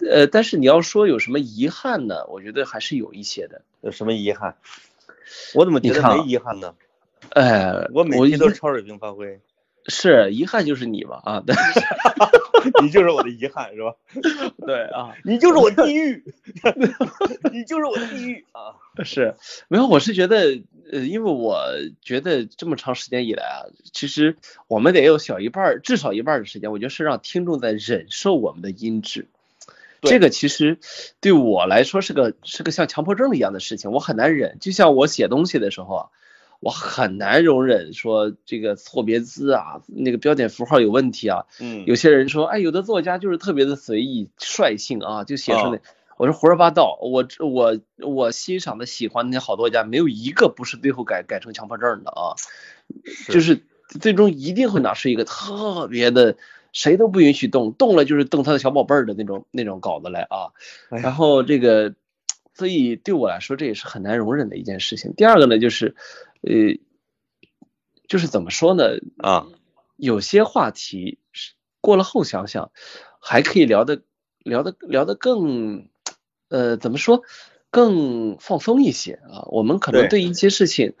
[0.00, 2.26] 呃，但是你要说有什么遗憾呢？
[2.28, 3.62] 我觉得还是有一些的。
[3.80, 4.56] 有什么遗憾？
[5.54, 6.74] 我怎么觉得没遗憾呢？
[7.30, 9.40] 哎，我每天都超水平发挥。
[9.86, 11.20] 是遗憾就是你吧？
[11.24, 11.54] 啊，对，
[12.82, 13.94] 你就是我的遗憾是吧？
[14.64, 16.24] 对啊，你就是我地狱，
[17.52, 18.80] 你就是我的地狱啊！
[19.04, 19.34] 是，
[19.68, 20.58] 没有，我是觉得，
[20.90, 21.66] 呃，因为我
[22.00, 29.28] 觉得这么长时间以来啊，其实我们得有小一半，至少一半的时间，我觉得是让听众在忍受我们的音质。
[30.04, 30.78] 这个其实
[31.20, 34.58] 对我来说是个是个像强迫症一样的事情，我很难忍。
[34.60, 36.06] 就像我写东西的时候啊，
[36.60, 41.46] 我很难容忍说这个错别字啊，那个标点符号有问题啊。
[41.60, 41.84] 嗯。
[41.86, 45.80] 有些人说，哎，有的作家就是特别的随意率性啊，就写出来。
[46.16, 46.98] 我说胡说八道。
[47.00, 52.36] 我我我欣赏的喜欢那些好作家，没有一个不是最后改改成强迫症的啊。
[53.28, 53.62] 就是
[54.00, 56.36] 最终一定会拿出一个特别的。
[56.74, 60.52] 谁都不允许动，动了就是动他的小宝贝儿的那种那种稿子来啊。
[60.90, 61.94] 然后这个，
[62.52, 65.14] 所以对我来说这也是很难容忍的一件事情。
[65.14, 65.94] 第二个呢，就是
[66.42, 66.52] 呃，
[68.08, 69.46] 就是怎么说呢啊，
[69.96, 71.18] 有些话题
[71.80, 72.72] 过了后想想，
[73.20, 74.02] 还可以聊的
[74.40, 75.88] 聊的聊的更
[76.48, 77.22] 呃怎么说
[77.70, 79.46] 更放松一些啊。
[79.46, 80.94] 我们可能对一些事情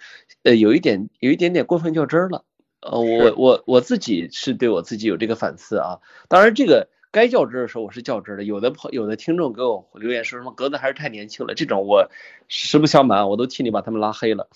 [0.44, 2.44] 呃有一点有一点点过分较真儿了。
[2.84, 6.00] 呃，我我我自己是对我自己有这个反思啊。
[6.28, 8.44] 当然，这个该较真的时候我是较真的。
[8.44, 12.10] 有的朋有的听众给我留言说什么格子还是太年轻了，这种我
[12.48, 14.48] 实不相瞒，我都替你把他们拉黑了。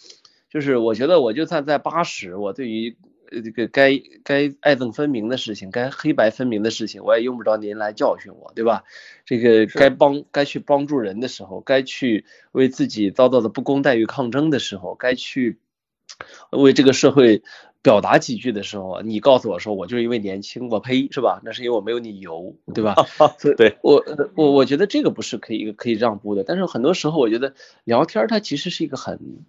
[0.50, 2.96] 就是我觉得我就算在八十，我对于
[3.30, 8.84] 这个该该爱憎分明的事情，该黑白分明的事情，我也用不着您来教训我，对吧？
[9.24, 15.58] 这个该帮该去帮助人的时候，该去为自己遭到的不公待遇抗争的时候，该去
[16.50, 17.42] 为这个社会。
[17.80, 21.40] 表达几句的时候，你告诉我说我就是因为年轻，我呸，是吧？
[21.44, 22.96] 那是因为我没有你油，对吧？
[23.56, 26.44] 对我我我觉得这个不是可以可以让步的。
[26.44, 29.44] 但是很多时候，我觉得聊天它其实是一个很，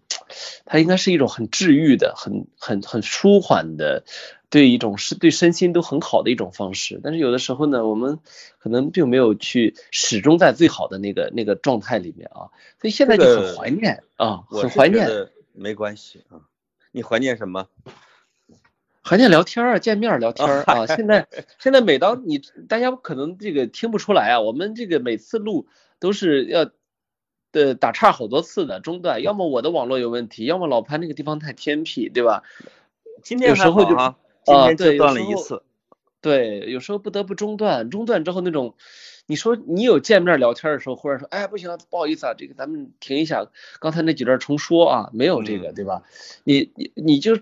[0.66, 4.04] 它应该是一种很治愈的、很很很舒缓的，
[4.50, 7.02] 对一种是对身心都很好的一种方式。
[7.04, 8.20] 但是有的时候呢，我们
[8.60, 15.10] 可能并没有去始终在最好的那个那个状态里面啊，所以现在就很怀念啊，很怀念。
[15.54, 16.46] 没关系啊，
[16.92, 17.68] 你怀念什么？
[19.10, 20.86] 怀念聊天儿，见面聊天儿啊。
[20.86, 25.66] 现在现在每当你大家可能这个听不出来啊，我们这个每次录
[26.00, 26.70] 都是要
[27.52, 32.44] 的打岔好多次的中断，要么我的网络有问题，要么老潘那个地方太偏僻，对吧？
[33.24, 35.64] 今天有时候就啊，今天就对断了一次。
[36.22, 38.76] 对，有时候不得不中断，中断之后那种，
[39.26, 43.48] 你说你有见面聊天的时候，忽然说，哎，不行了，不好意思啊，这个咱们停一下，
[43.80, 46.04] 刚才那几段重说啊，没有这个，嗯对吧？
[46.44, 47.40] 你你你就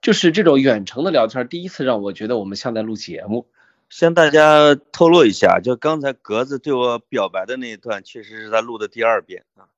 [0.00, 3.46] 就是这种远程的聊天，第一次让我觉得我们像在录节目。
[3.90, 9.68] 向大家透露一下，就刚才格子对我表白的那一段，确实是他录的第二遍啊。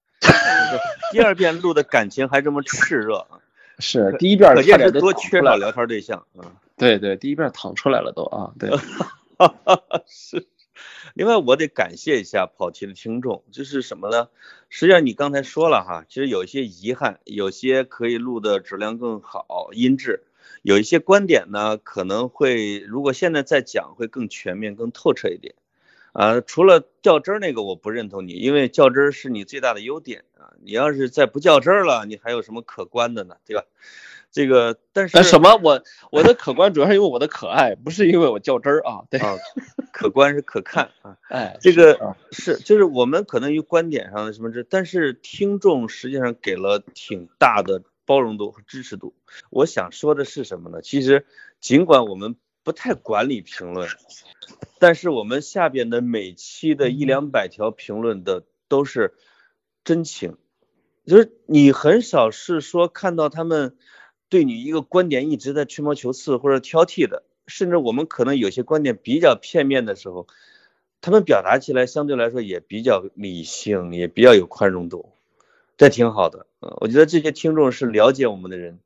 [1.13, 3.41] 第二遍录的感情还这么炽热啊，
[3.79, 6.55] 是第一遍可见是多缺少聊天对象啊。
[6.79, 8.71] 对对，第一遍淌出来了都啊，对，
[10.07, 10.47] 是。
[11.15, 14.29] 另外，我得感谢一下跑题的听众，就是什么呢？
[14.69, 20.25] 实际上你刚才说了哈，其实有一些遗憾，有些可以录的质量更好，音质，
[20.61, 25.55] 有一些观点呢可能会，如果现在再讲会更全面、更透彻一点。
[26.12, 30.53] 啊，除了较真儿那个我不认同你，因为较真儿是你最大的优点啊。
[30.62, 33.37] 你要是再不较真儿了，你还有什么可观的呢？
[33.47, 33.65] 对吧？
[34.37, 35.57] 这个，但是呃，什么？
[35.62, 39.35] 我我的可观主要是因为我的可爱，不是因为我较真儿啊，对，啊，
[39.94, 41.16] 可观是可看啊。
[41.31, 49.14] 哎，这个啊是，就是我们可能于观点上的什么这，但是听众实际上给了挺大的包容度和支持度。
[49.49, 50.83] 我想说的是什么呢？
[50.83, 51.25] 其实
[51.59, 53.88] 尽管我们不太管理评论，
[54.79, 59.14] 但是我们下边的每期的一两百条评论的都是
[59.83, 60.37] 真情，
[61.07, 63.79] 就是你很少是说看到他们
[64.29, 70.27] 对你一个观点一直在吹毛求疵或者挑剔的，甚至我们可能有些观点比较片面的时候，
[71.01, 75.11] 他们表达起来相对来说也比较理性，也比较有宽容度，
[75.77, 76.47] 这挺好的。
[76.61, 78.81] 嗯，我觉得这些听众是了解我们的人，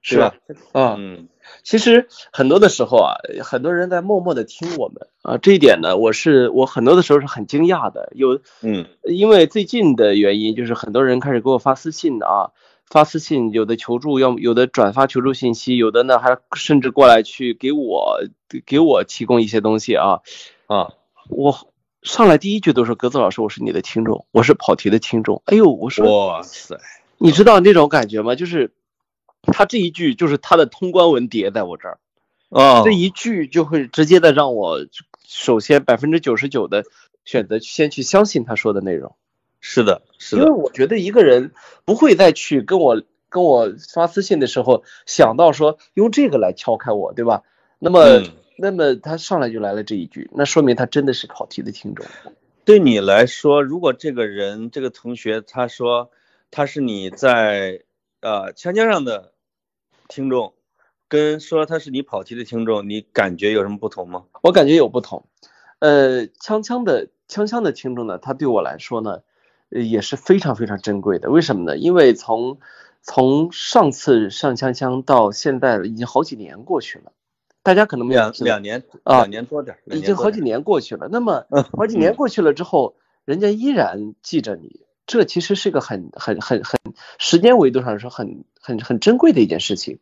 [0.00, 0.34] 是吧？
[0.72, 1.28] 啊，嗯
[1.62, 8.12] 其实很多的时候啊，很多人在默默的听我们啊，这一点呢，我是我很多的时候是很惊讶的。
[8.14, 12.50] 有嗯因为最近的原因，就是很多人开始给我发私信啊，
[12.88, 18.20] 发私信，有的求助，要么有的转发求助信息，有的呢还甚至过来去给我
[18.64, 20.20] 给我提供一些东西啊。
[20.66, 20.92] 啊，
[21.28, 21.68] 我
[22.02, 26.78] 上来第一句都是：“格子老师，我是你的听众，我是跑题的听众。”哎呦，我说哇塞，
[27.18, 28.34] 你知道那种感觉吗？
[28.34, 28.72] 就是
[29.42, 31.98] 他这一句就是他的通关文牒在我这儿。
[32.48, 34.86] 啊这一句就会直接的让我
[35.26, 36.84] 首先百分之九十九的
[37.24, 39.16] 选择先去相信他说的内容，
[39.68, 41.50] 是的，是的因为，我觉得一个人
[41.84, 47.42] 不会再去跟我跟我发私信的时候想到说用这个来敲开我，对吧？
[47.80, 52.06] 那么、嗯那么他上来就来了这一句，那说明他真的是跑题的听众。
[52.64, 56.10] 对你来说，如果这个人这个同学他说
[56.50, 57.82] 他是你在
[58.20, 59.32] 呃锵锵上的
[60.08, 60.54] 听众，
[61.08, 64.24] 跟说他是你跑题的听众，你感觉有什么不同吗？
[64.42, 65.26] 我感觉有不同。
[65.80, 69.22] 呃，锵锵的锵锵的听众呢，他对我来说呢，呃
[69.68, 71.30] 也是非常非常珍贵的。
[71.30, 71.76] 为什么呢？
[71.76, 72.58] 因为从
[73.02, 77.12] 从上次上锵锵到现在已经好几年过去了，
[77.62, 81.08] 大家可能没有两两年啊两年多点儿，已经好几年过去了。
[81.10, 86.80] 那么嗯好几年过去了之后，人家依然记着你，这其实是个很很很很
[87.18, 89.98] 时间维度上说很很很珍贵的一件事情。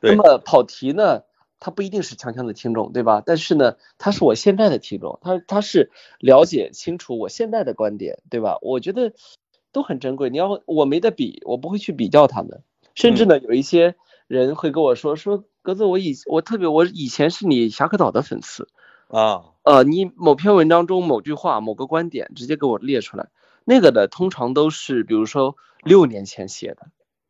[0.00, 1.22] 那么跑题呢，
[1.58, 3.22] 他不一定是强强的听众，对吧？
[3.24, 8.58] 但是呢，他是我现在的听众，他他是了解清楚我现在的观点，对吧？
[8.60, 9.12] 我觉得
[9.72, 10.30] 都很珍贵。
[10.30, 12.62] 你要我没得比，我不会去比较他们。
[12.94, 13.94] 甚至呢，有一些
[14.26, 18.68] 人会跟我说说，格子，我以我特别我以前是你侠客岛的粉丝，
[19.08, 23.28] 啊，呃，你某篇文章中某句话、某个观点直接给我列出来，
[23.64, 26.88] 那个的通常都是比如说六年前写的。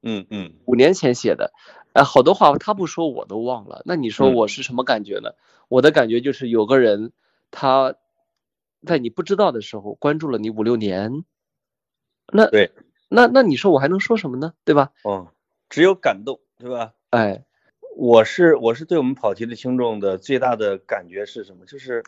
[0.08, 1.52] 嗯嗯五年前写的，
[1.96, 3.80] 呃，好多话他不说我都忘了。
[3.86, 5.30] 那你说嗯我是什么感觉呢？
[5.68, 7.12] 我的感觉就是有个人
[7.50, 7.94] 他
[8.86, 11.24] 在你不知道的时候关注了你五六年，
[12.30, 12.72] 那对，
[13.08, 14.52] 那那你说我还能说什么呢？
[14.64, 14.92] 对吧？
[15.04, 15.32] 哦，
[15.70, 16.92] 只有感动，对吧？
[17.08, 17.44] 哎，
[17.96, 21.64] 我是我是对我们跑题的听众的最大的感觉是什么？
[21.64, 22.04] 就是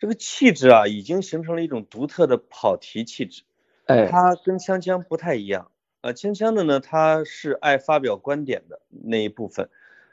[0.00, 3.44] 这个气质啊，已经形成了一种独特的跑题气质。
[3.86, 5.70] 哎，他跟锵锵不太一样，
[6.02, 9.68] 呃，锵锵的呢，他是爱发表观点的那一部分，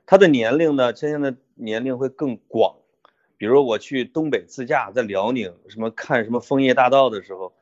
[0.06, 2.76] 他的年龄呢，锵锵的年龄会更广。
[3.38, 7.54] 比如我去东北自驾，在辽宁什么看什么枫叶大道的时候，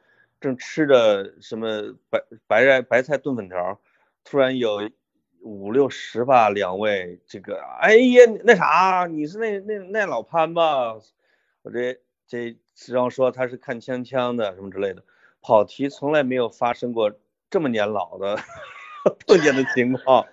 [0.42, 3.80] 正吃着什么白白菜白菜炖粉条，
[4.24, 4.90] 突然有
[5.42, 10.96] 五六十吧，两位这个，哎呀，那啥，你是那那那老潘吧？
[11.62, 12.58] 我这这
[12.88, 15.04] 然后说他是看锵锵的什么之类的。
[15.42, 17.12] 跑题从来没有发生过
[17.56, 18.38] 这么年老的
[19.26, 20.28] 碰见的情况，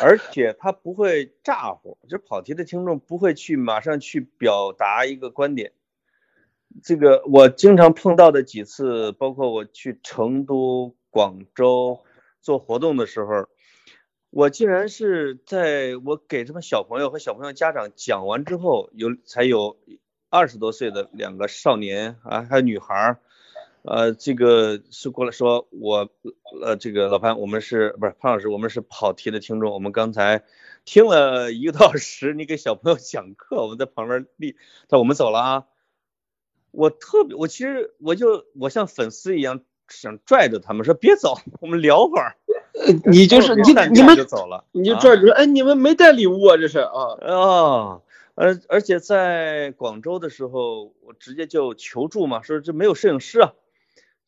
[0.00, 5.72] 而且他不会咋呼，就跑题的听众不会去马上去表达一个观点。
[6.82, 12.00] 这个我经常碰到的几次，包括我去成都、广州
[12.40, 13.46] 做活动的时候，
[14.30, 19.76] 我竟然是在我给他们小朋友和小朋友家长讲完之后，有才有
[20.30, 23.18] 二十多岁的两个少年啊，还有女孩。
[23.82, 26.10] 呃，这个是过来说，我
[26.62, 28.48] 呃，这个老潘，我们是不是潘老师？
[28.48, 29.72] 我们是跑题的听众。
[29.72, 30.42] 我们刚才
[30.84, 34.52] 听了一个多小时，你给小朋友讲课，我们在旁边立，
[34.88, 35.64] 他说我们走了啊。
[36.70, 42.36] 我特别，我其实我就我像粉丝一样想拽着他们说别走，我们聊会儿。
[43.10, 46.56] 你就是你你们就走了，你就拽着说，哎，你们没带礼物啊？
[46.56, 48.02] 这是啊啊，
[48.34, 53.52] 而而且在广州的时候，我直接就求助嘛，说这没有摄影师啊。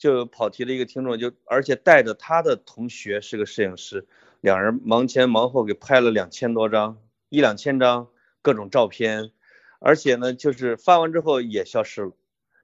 [0.00, 4.06] 就跑题的一个听众，就而且带着他的同学是个摄影师，
[4.40, 6.96] 两人忙前忙后给拍了两千多张，
[7.28, 8.08] 一两千张
[8.40, 9.30] 各种照片，
[9.78, 12.12] 而且呢，就是发完之后也消失了，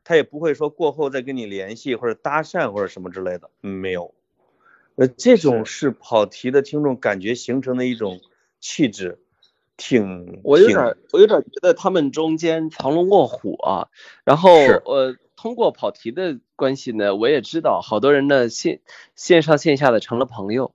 [0.03, 4.14] 他也不会说过后再跟你联系或者搭讪或者什么之类的，没有。
[4.94, 8.22] 呃，这种是跑题的听众感觉形成的一种
[8.61, 9.18] 气质，
[9.77, 13.88] 挺我有点我有点觉得他们中间藏龙卧虎啊，
[14.25, 14.51] 然后
[14.87, 15.14] 呃。
[15.37, 18.81] 通过跑题的关系呢，我也知道好多人呢线
[19.14, 20.72] 线上线下的成了朋友，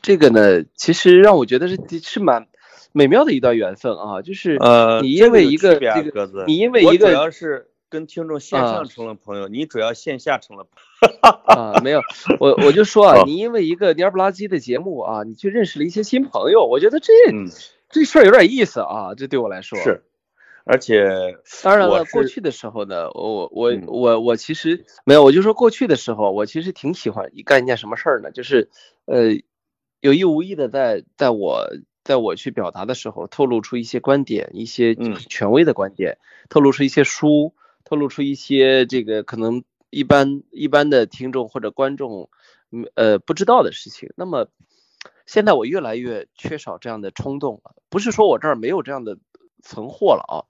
[0.00, 2.48] 这个呢其实让我觉得是是蛮
[2.92, 10.66] 美妙的一段缘分啊，就是呃你因为一个这个你因为一个主要是跟听众线上成了朋友，你主要线下成了
[11.46, 12.00] 啊 没有
[12.40, 17.12] 我我就说啊，你因为一个蔫不拉几的节目啊，你去认识了一些新朋友，我觉得这
[17.90, 20.02] 这事儿有点意思啊，这对我来说是。
[20.64, 28.30] 而且，当然了，过去的时候呢，我我我我其实没有，我就说过去的时候，我其实挺喜欢干一件什么事儿呢？
[28.30, 28.70] 就是
[29.06, 29.32] 呃，
[30.00, 31.66] 有意无意的在在我
[32.04, 42.30] 在我去表达的时候，透露出一些观点，一些权威的观点，透露出一些书，透露出一些这个可能一般一般的听众或者观众
[42.94, 44.12] 呃不知道的事情。
[44.16, 44.46] 那么
[45.26, 49.18] 现在我越来越缺少这样的冲动了，不是说我这儿没有这样的。
[49.62, 50.44] 存货了啊！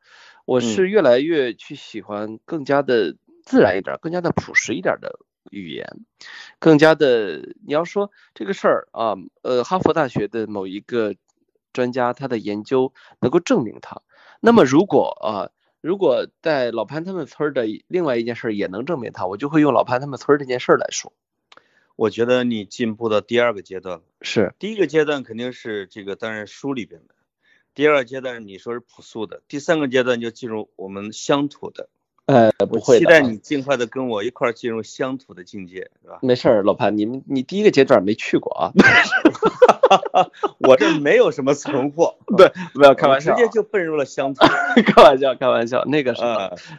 [0.44, 5.20] 我是越来越去喜欢更加的自然一点、更加的朴实一点的
[5.51, 5.87] 语言，
[6.59, 11.14] 更加的你要说这个事儿啊，呃，哈佛大学的某一个
[11.72, 14.03] 专家他的研究能够证明它，
[14.40, 21.12] 那么如果啊，如果在老潘他们村的另外一件事也能证明它，我就会用老潘他们村这件事来说。
[21.94, 27.14] 我觉得你进步到第二个阶段了，是第一个阶段肯定是这个，当然书里边的。
[27.74, 31.88] 第二阶段你说是朴素的，第三个阶段就进入我们乡土的。
[32.26, 36.18] 呃，不会期待你尽快的跟我一块儿进入乡土的境界，是吧？
[36.22, 38.72] 没事儿，老潘，你们你第一个阶段没去过啊？
[40.58, 44.46] 我这没有什么存货， 对，不要开玩笑，直接就奔入了乡土。
[44.87, 46.22] 开玩笑，开玩笑，那个是，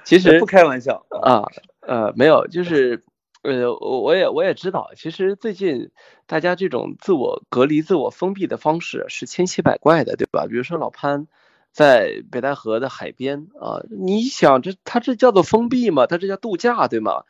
[0.06, 1.44] 其实不开玩笑啊，
[1.82, 3.04] 呃，没有，就是。
[3.44, 5.92] 呃，我我也我也知道，其实最近
[6.28, 10.46] 大家这种自我隔离、自我封闭的方式是千奇百怪的，对吧？
[10.50, 11.28] 比如说老潘
[11.74, 16.08] 在北戴河的海边啊，你想这他这叫做封闭吗？
[16.08, 17.24] 他这叫度假，对吗？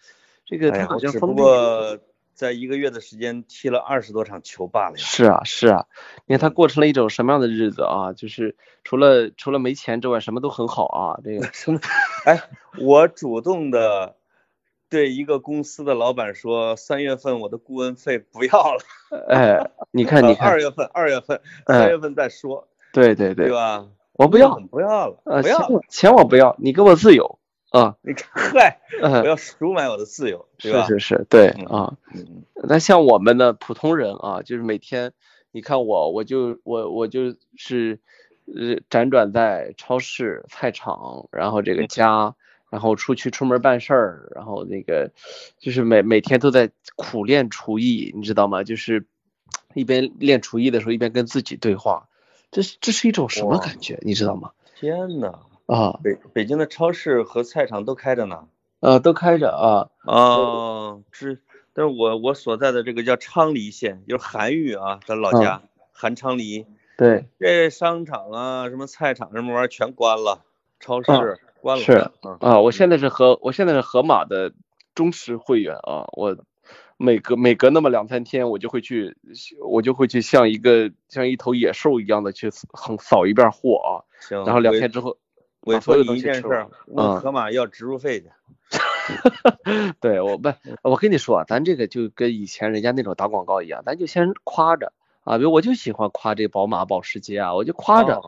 [0.45, 1.37] 这个他好像封闭。
[1.37, 1.97] 不过
[2.35, 4.97] 在一个月的时间踢了二十多场球罢了。
[4.97, 5.87] 是啊，是啊，
[6.27, 8.13] 你看他过成了一种什么样的日子啊？
[8.13, 11.19] 就是除了除了没钱之外，什么都很好啊。
[11.23, 11.79] 这个 什么？
[12.25, 12.39] 哎，
[12.79, 14.15] 我主动的。
[14.93, 18.79] 对一个公司的老板说，三月份我的顾问费不要了。
[19.27, 22.67] 哎，你看，你看，二月份，二月份，三月份再说。
[22.91, 23.87] 对对对，对吧？
[24.11, 27.39] 我不要，不要了，不要钱我不要，你给我自由
[27.71, 27.97] 啊！
[28.03, 31.97] 你嗨，我要赎买我的自由，是是是，对啊。
[32.53, 35.13] 那像我们的普通人啊，就是每天，
[35.51, 37.99] 你看我，我就我我就是
[38.45, 42.35] 呃辗转在超市、菜场，然后这个家。
[42.73, 45.11] 然后出去出门办事儿，然后那个
[45.59, 48.63] 就是每每天都在苦练厨艺，你知道吗？
[48.63, 49.05] 就是
[49.75, 52.09] 一边练厨艺的时候，一边跟自己对话，
[52.49, 53.99] 这是这是一种什么感觉？
[54.01, 54.53] 你知道吗？
[54.75, 55.37] 天呐！
[55.67, 58.47] 啊，北北京的超市和菜场都开着呢。
[58.79, 59.93] 呃，都开着啊。
[60.11, 61.37] 啊，这
[61.73, 65.61] 但是我我所在的这个叫昌黎县，就是韩愈啊的老家，
[65.91, 66.65] 韩昌黎。
[66.97, 67.27] 对。
[67.39, 70.43] 这商场啊，什么菜场什么玩意儿全关了，
[70.83, 71.83] 超市关了。
[71.83, 72.11] 是
[72.41, 74.53] 啊，我现在是河，我现在是河马的
[74.93, 76.37] 忠实会员啊，我
[76.97, 79.15] 每隔每隔那么两三天，我就会去，
[79.65, 85.17] 我就会去像一个像一头野兽一样的去横扫一遍货啊，行，然后两天之后，
[85.61, 86.43] 我说你一件事，
[86.87, 88.29] 问河马要植入费去。
[89.99, 90.49] 对我不，
[90.81, 94.93] 我跟你说，咱这个就跟以前人家那种打广告一样，咱就先夸着
[95.23, 98.21] 啊，比如我就喜欢夸这宝马、保时捷啊，我就夸着，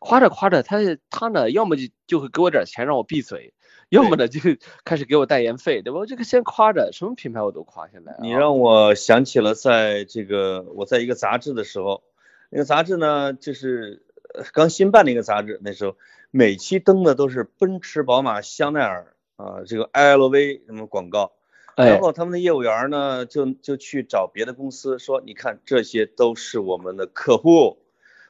[0.00, 0.78] 夸着夸着，他
[1.10, 3.54] 他呢，要么就就会给我点钱让我闭嘴，
[3.88, 4.40] 要么呢就
[4.84, 6.00] 开始给我代言费，对吧？
[6.00, 7.88] 我这个先夸着，什么品牌我都夸。
[7.88, 12.02] 现在你让我想起了在这个我在一个杂志的时候，
[12.50, 14.04] 那个杂志呢就是
[14.52, 15.96] 刚新办的一个杂志，那时候
[16.30, 21.32] 每期登的都是奔驰、宝马、香奈儿啊，这个 LV 什么广告。
[21.76, 27.78] 然后他们的业务员呢，就就去找别的公司说，你看这些都是我们的客户。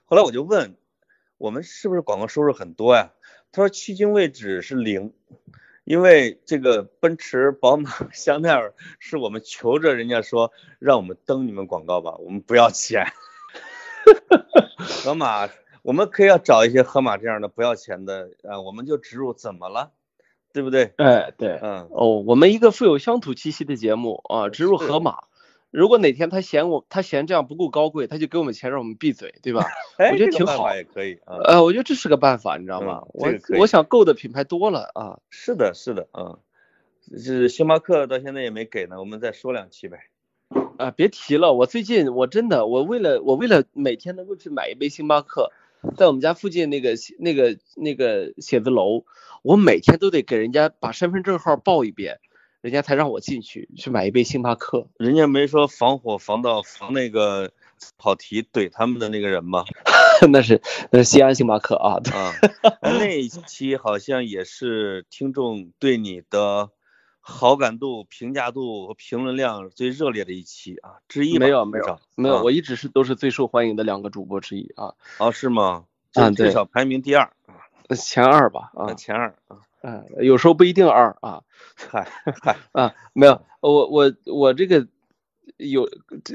[0.05, 0.77] 后来我就问，
[1.39, 3.13] 我们是不是广告收入很多呀？
[3.51, 5.13] 他说迄今为止是零，
[5.85, 13.07] 因为这个奔驰、宝马、 香奈儿是我们求着人家说，让我们登你们广告吧，我们不要钱。
[14.79, 15.51] 河马，
[15.83, 19.93] 我们可以要找一些河马这样的不要钱的呃，我们就植入，怎么了？
[20.53, 20.93] 对不对？
[20.97, 25.25] 哎，对，嗯，哦，我们一个富有乡土气息的节目啊，植入河马。
[25.71, 29.65] 如果哪天他嫌我，他嫌这样不够高贵，他就给我们钱让我们闭嘴，对吧？
[29.97, 31.37] 哎我觉得挺好，也可以啊。
[31.45, 33.03] 呃，我觉得这是个办法，你知道吗？
[33.15, 35.19] 我我想够的品牌多了啊。
[35.31, 36.39] 是的，是的，啊，
[37.17, 40.01] 是星巴克到现在也没给呢，我们再说两期呗。
[40.77, 45.51] 啊，别提了，我最近我真的，我为了我为了每天能够去买一杯星巴克。
[45.97, 49.05] 在我们家附近那个那个那个写字楼，
[49.43, 52.21] 我每天都得给人家把身份证号报一遍，
[52.61, 54.89] 人家才让我进去去买一杯星巴克。
[54.99, 57.51] 人家没说防火防盗防那个
[57.99, 59.65] 跑题怼他们的那个人吗？
[60.31, 60.63] 那是
[60.93, 62.01] 呃西安星巴克啊。
[62.13, 62.33] 啊，
[62.81, 66.71] 那一期好像也是听众对你的
[67.25, 71.39] 好感度、评价度和评论量最热烈的一期啊之一。
[71.39, 74.95] 没有没有没有，我一直是都是最受欢迎的两个主播之一啊。
[75.19, 75.85] 哦，是吗？
[76.15, 81.43] 啊，最少排名第二啊，前二吧啊，前二啊，嗯，有时候不一定二啊。
[81.75, 82.11] 嗨
[82.43, 84.89] 嗨啊，没有，我我我这个
[85.57, 85.89] 有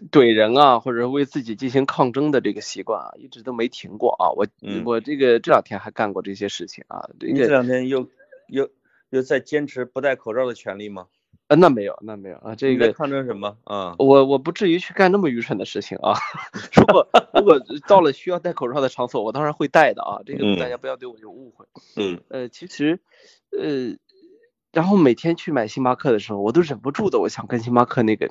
[0.10, 4.32] 怼人啊，或者为自己进行抗争的这个习惯啊，一直都没停过啊。
[4.32, 4.48] 我
[4.86, 7.10] 我这个这两天还干过这些事情啊。
[7.20, 8.08] 你这两天又
[8.48, 8.70] 又
[9.10, 11.08] 又在坚持不戴口罩的权利吗？
[11.48, 13.96] 呃，那没有，那没有啊，这个抗争什么啊？
[14.00, 16.14] 我我不至于去干那么愚蠢的事情啊。
[16.76, 20.20] 如果如果到了需要戴口罩的场所，我当然会戴的啊。
[20.26, 21.66] 这个大家不要对我有误会。
[21.96, 22.20] 嗯。
[22.28, 23.00] 呃，其实，
[23.52, 23.96] 呃，
[24.74, 28.30] 然后每天去买星巴克的时候，我都忍不住的，我想跟星巴克那个，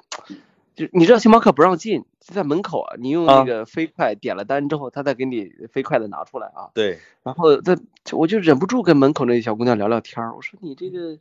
[0.77, 2.95] 就你知道星巴克不让进，就在门口啊。
[2.99, 6.71] 你用那个飞快点了单之后，他再给你飞快的拿出来啊。
[6.75, 6.99] 对。
[7.25, 7.77] 然后在，
[8.13, 10.37] 我就忍不住跟门口那小姑娘聊聊天儿。
[10.37, 11.19] 我说你这个，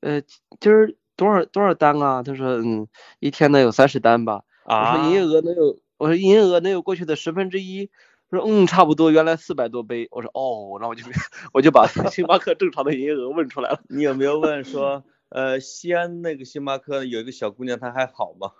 [0.00, 0.22] 呃，
[0.60, 0.94] 今儿。
[1.16, 2.24] 多少多少单啊？
[2.24, 2.88] 她说，嗯，
[3.20, 4.42] 一天能有三十单吧。
[4.64, 4.94] 啊。
[4.94, 7.88] 我说营业额能有，我说营业额能有过去的十分之一。
[8.32, 9.12] 说，嗯，差不多。
[9.12, 10.08] 原来四百多杯。
[10.10, 11.04] 我说，哦，那我就
[11.54, 13.80] 我就把 星巴克正常的营业额问出来了。
[13.88, 15.04] 你有没有问说，
[15.34, 18.52] 呃，西安那个星巴克有一个小姑娘，她还好吗？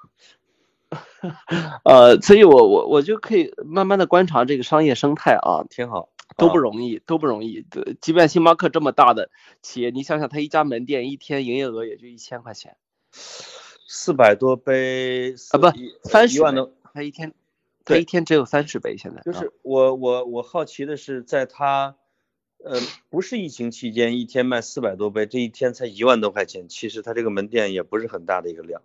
[1.84, 6.10] 呃，所以我我我就可以慢慢的观察这个商业生态啊，挺好。
[6.36, 7.64] 都不容易，都不容易。
[7.70, 9.30] 对，即便星巴克这么大的
[9.62, 12.76] 企业，你想想，他一家门店一天营业额也就一千块钱，
[13.12, 15.70] 四百多杯啊，不，
[16.08, 17.32] 三十万多，他一天，
[17.84, 18.96] 他一天只有三十杯。
[18.96, 21.94] 现在就是我我我好奇的是，在他
[22.64, 28.82] 呃不是疫情期间，一天卖四百多杯，这一天才一万多块钱，其实他这个门店也不是很大的一个量。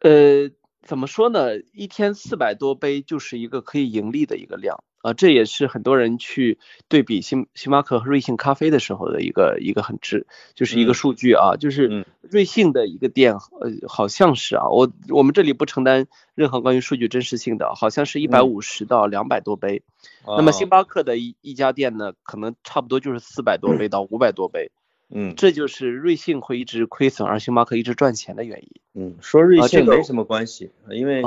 [0.00, 0.50] 呃，
[0.82, 1.58] 怎么说呢？
[1.72, 4.84] 一天四百多杯就是一个可以盈利的一个量。
[5.06, 10.26] 啊，这也是很多人去对比星星巴克和瑞幸咖啡的时候的一个一个很值，
[10.56, 19.82] 就是一个数据啊，就是瑞幸的一个店，呃，好像是啊，我我们这里不承担任何关于数据真实性的，好像是一百五十到两百多杯，
[20.26, 24.72] 那么星巴克的一一家店呢，可能差不多就是四百多杯到五百多杯，
[25.08, 28.70] 嗯，这就是瑞幸会一直亏损，而星巴克一直赚钱的原因。
[28.94, 31.22] 嗯，说瑞幸没什么关系，因为。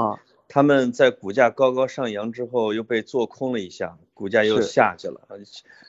[0.49, 5.21] 他们在股价高高上扬之后又被做空了一下，股价又下去了。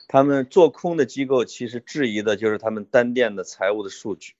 [0.07, 4.35] 他们做空的机构其实质疑的就是他们单店的财务的数据。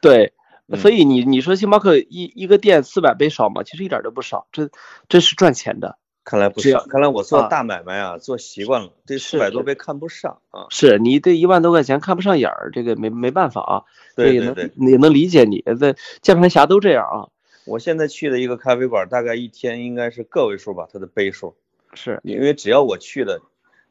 [0.00, 0.32] 对，
[0.76, 3.62] 所以你你说星巴克一一个店四百杯少吗？
[3.62, 4.70] 其实一点都不少，这
[5.08, 5.98] 这是赚钱的。
[6.24, 10.66] 看来不少，看来我做大买卖啊，做习惯了，对四百多杯看不上啊。
[10.70, 13.84] 是你对一万多块钱看不上眼儿，这个没没办法啊。
[14.14, 17.28] 对对对，也能理解你，在键盘侠都这样啊。
[17.68, 21.54] 我现在去的一个咖啡馆，大概一天应该是个位数吧，它的杯数。
[21.94, 23.40] 是因为只要我去的，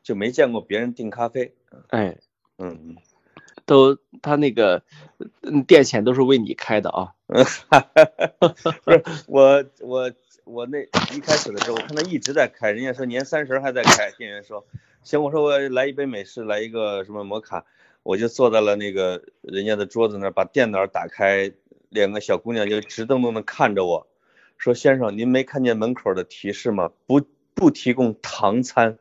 [0.03, 1.53] 就没见过别人订咖啡。
[1.89, 2.17] 哎，
[2.57, 2.97] 嗯，
[3.65, 4.83] 都他那个
[5.67, 7.13] 店钱都是为你开的啊。
[7.27, 10.11] 不是我我
[10.43, 10.81] 我那
[11.15, 14.65] 一开始的时候，我看他一直在开，人家说年三十还在开，店员说
[15.03, 17.65] 行，我说我来一杯美式，来一个什么摩卡，
[18.03, 21.51] 我就坐在了那个人家的桌子那儿，把电脑打开。
[21.89, 24.07] 两个小姑娘就直瞪瞪的看着我，
[24.57, 26.91] 说先生，您没看见门口的提示吗？
[27.05, 27.21] 不
[27.53, 28.97] 不提供唐餐。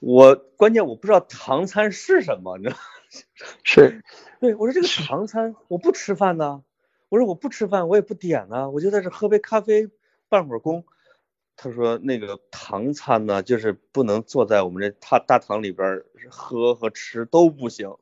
[0.00, 2.76] 我关键我不知道唐餐是什么，你知道？
[3.62, 4.02] 是，
[4.40, 6.62] 对我说这个唐餐我不吃饭呢，
[7.08, 9.88] 我说我不吃饭我也不点呢，我就在这喝杯咖啡
[10.28, 10.84] 办会儿工。
[11.56, 17.94] 他说那个唐餐呢，就是不能坐在我们这大大堂里边喝和吃都不行，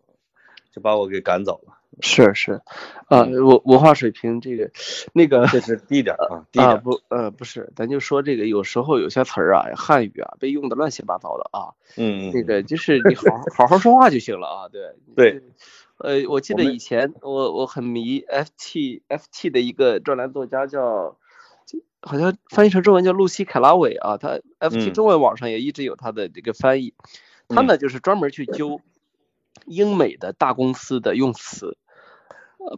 [0.70, 1.82] 就把我给赶走了。
[2.01, 2.62] 是是，
[3.07, 4.70] 啊，文文化水平这个，
[5.12, 12.62] 那个这是低点啊， 低点不呃不是，咱就说这个有时候有些词儿啊，汉语啊被用的乱七八糟的啊，嗯那个。
[12.62, 14.95] 就是你好好好好说话就行了啊，对。
[15.14, 15.43] 对，
[15.99, 21.18] 呃，我记得以前我我很迷 FT FT 的一个专栏作家叫，
[22.01, 26.95] 好像翻译成中文叫露西凯拉韦啊，他 FT 中文网上也一直有他的这个翻译，
[27.49, 28.80] 他呢就是专门去揪
[29.66, 31.76] 英美的大公司的用词。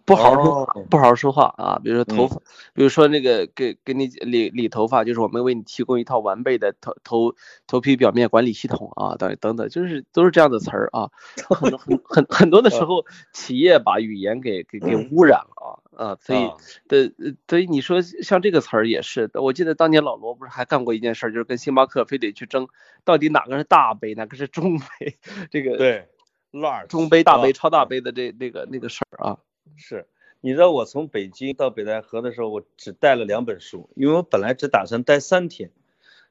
[0.07, 1.79] 不好好说，不好好说话啊！
[1.85, 2.41] 比如说头发，
[2.73, 7.35] 比如说那个给给你理理头发，就是我们为你提供一套完备的头头
[7.67, 11.11] 头皮表面管理系统啊，等等等，就是都是这样的词儿啊。
[11.51, 13.05] 很很很很多的时候，
[13.35, 16.17] 企业把语言给给给污染了啊啊！
[16.19, 16.51] 所以
[16.89, 17.13] 的
[17.47, 22.69] 所以你说像这个词儿也是，我记得当年老罗不是还干过一件事，就是跟星巴克非得去争
[23.05, 25.19] 到底哪个是大杯，哪个是中杯，
[25.51, 26.09] 这个对
[26.55, 29.39] ，large 中杯、大杯、超大杯的这那个那个事儿啊。
[29.77, 30.07] 是，
[30.41, 35.71] 你知道我从北京到北戴河的时候，我只带了两本书，因为我本来只打算待三天，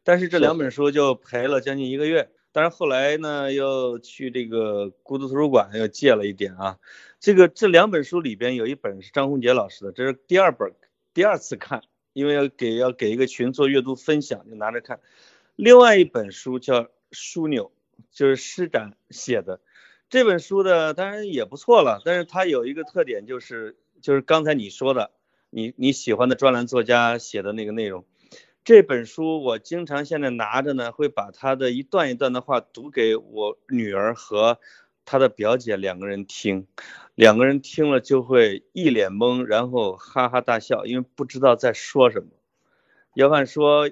[0.04, 2.30] 但是这两本书就陪了将近一个月。
[2.56, 6.78] 但是后来呢，又去这个孤独图书馆又借了一点啊。
[7.20, 10.72] 这个这两本书里边有一本是张宏杰老师的，这是第二本，
[11.16, 11.82] 第二次看，
[12.14, 15.00] 因为要给要给一个群做阅读分享，就拿着看。
[15.56, 17.72] 另外一本书叫《枢纽》，
[18.12, 19.60] 就是施展写的。
[20.14, 25.10] 这本书的当然也不错了，但是它有一个特点，就是就是刚才你说的，
[25.50, 28.06] 你你喜欢的专栏作家写的那个内容。
[28.64, 34.60] 这本书我经常现在拿着呢，会把他的一段一段的话读给我女儿和
[35.04, 36.68] 他的表姐两个人听，
[37.16, 42.28] 两个人听了就会一脸懵，然后哈哈大笑，因为不知道在说什么。
[43.16, 43.90] 要按说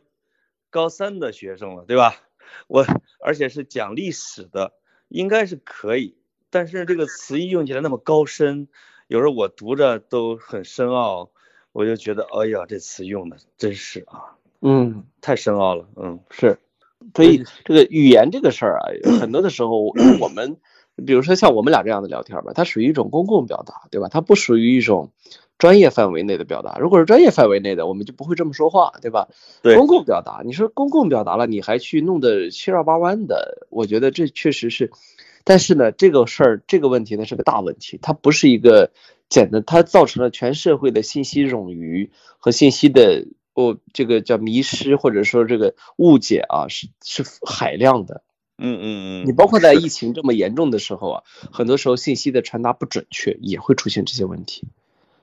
[0.69, 2.13] 高三的学生了，对吧？
[2.67, 2.86] 我
[3.26, 4.74] 而且是讲历史的。
[5.12, 6.16] 应该是可以，
[6.49, 8.68] 但是这个词义用起来那么高深，
[9.07, 11.30] 有时候我读着都很深奥，
[11.74, 16.59] 我就觉得，哎呀，这词用的真是啊，嗯，太深奥了，嗯，是，
[17.14, 18.88] 所以这个语言这个事儿啊，
[19.20, 20.57] 很多的时候我 们，
[21.05, 24.07] 比如说像我们俩这样的聊天吧，它属于一种公共表达，对吧？
[24.09, 25.12] 它不属于一种
[25.62, 26.80] 专业范围内的表达。
[26.80, 29.28] 如果是专业范围内的，我们就不会这么说话，对吧？
[29.62, 34.89] 对，公共表达，你说公共表达了，你还去弄得七绕八弯的，我觉得这确实是。
[35.43, 38.89] 但是呢，这个事儿，这个问题呢是个大问题，它不是一个
[39.30, 42.09] 简单，它造成了全社会的信息冗余
[42.39, 48.24] 和信息的哦，这个叫迷失或者说这个误解啊，是是海量的。
[48.57, 49.28] 嗯嗯嗯。
[49.28, 54.68] 你包括在疫情这么严重的时候啊，很多时候信息的传达不准确，也会出现这些问题。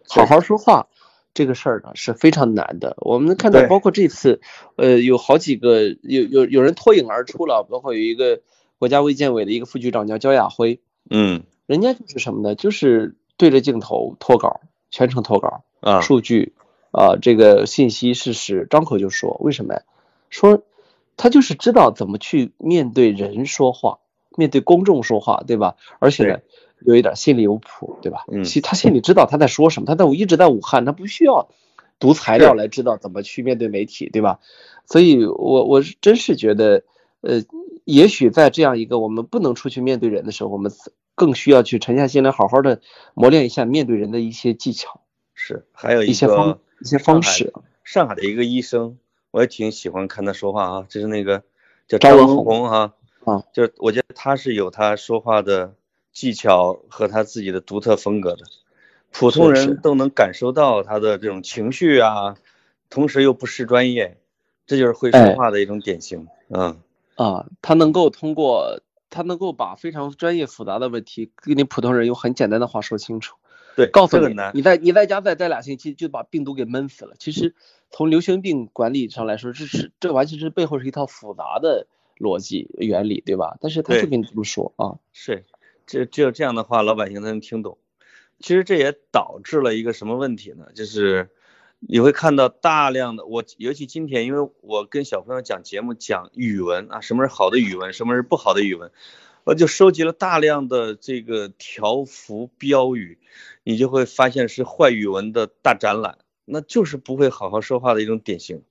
[0.09, 0.89] 好好说话
[1.35, 2.97] 这个事儿呢是非常难的。
[2.99, 4.41] 我们看到，包括这次，
[4.77, 8.41] 呃，有好几个有有有人脱颖而出了，包括有一个。
[8.81, 10.79] 国家卫健委的一个副局长叫焦亚辉，
[11.11, 12.55] 嗯，人家就是什么呢？
[12.55, 14.61] 就是对着镜头脱稿，
[14.93, 16.53] 全程脱稿啊，数据
[16.93, 19.37] 啊，这个信息事实，张口就说。
[19.41, 19.83] 为什么呀？
[20.31, 20.63] 说
[21.17, 23.99] 他就是知道怎么去面对人说话，
[24.37, 25.75] 面对公众说话，对吧？
[25.99, 26.39] 而且呢，
[26.81, 28.25] 有一点心里有谱，对吧？
[28.33, 29.87] 嗯，其实他心里知道他在说什么。
[29.87, 31.49] 他在一直在武汉，他不需要
[31.99, 34.41] 读材料来知道怎么去面对媒体，对吧？
[34.87, 36.85] 所以我我是真是觉得，
[37.21, 37.43] 呃。
[37.85, 40.71] 也许在这样一个我们不能出去面对人的时候，我们
[41.15, 42.83] 更需要去沉下心来，好好的
[43.15, 45.01] 磨练一下面对人的一些技巧。
[45.33, 47.51] 是，还有一些方一些方式。
[47.83, 48.99] 上海的一个医生，
[49.31, 51.45] 我也挺喜欢看他说话啊，就是那个
[51.87, 52.93] 叫张文宏哈，
[53.25, 55.73] 啊，就是我觉得他是有他说话的
[56.19, 58.45] 技巧和他自己的独特风格的，
[59.13, 62.35] 普通人都能感受到他的这种情绪啊，
[62.91, 64.19] 同时又不失专业，
[64.67, 66.81] 这就是会说话的一种典型，嗯。
[67.15, 73.37] 啊，他能够通过，他能够把非常专业复杂的问题，给你普通人用很简单的话说清楚。
[73.77, 77.15] 对，告诉你，你在你在家再待俩星期，就把病毒给闷死了。
[77.17, 77.55] 其实
[77.91, 81.87] 从流行病管理上来说，这是这完全是背后是一套复杂的
[82.19, 83.57] 逻辑原理，对吧？
[83.61, 85.45] 但是他就跟你这么说啊，是，
[85.89, 87.79] 这只有这样的话，老百姓才能听懂。
[88.39, 90.69] 其实这也导致了一个什么问题呢？
[90.73, 91.31] 就是。
[91.81, 98.91] 你会看到大量的我，尤其今天，因为我跟小朋友讲节目，讲语文啊，什么是好的语文，什么是不好的语文，
[99.45, 103.21] 我就收集了大量的这个条幅标语，
[103.63, 106.19] 你就会发现是坏语文的大展览。
[106.45, 108.65] 那就是不会好好说话的一种典型，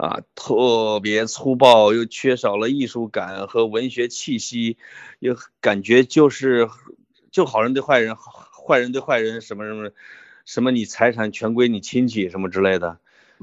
[0.00, 4.78] 啊，特别粗暴，又缺少了艺术感和文学气息，
[5.18, 6.70] 又感觉就是
[7.30, 9.90] 就好人对坏人，坏人对坏人，什么什么
[10.46, 12.98] 什么，你财产全归你亲戚什么之类的，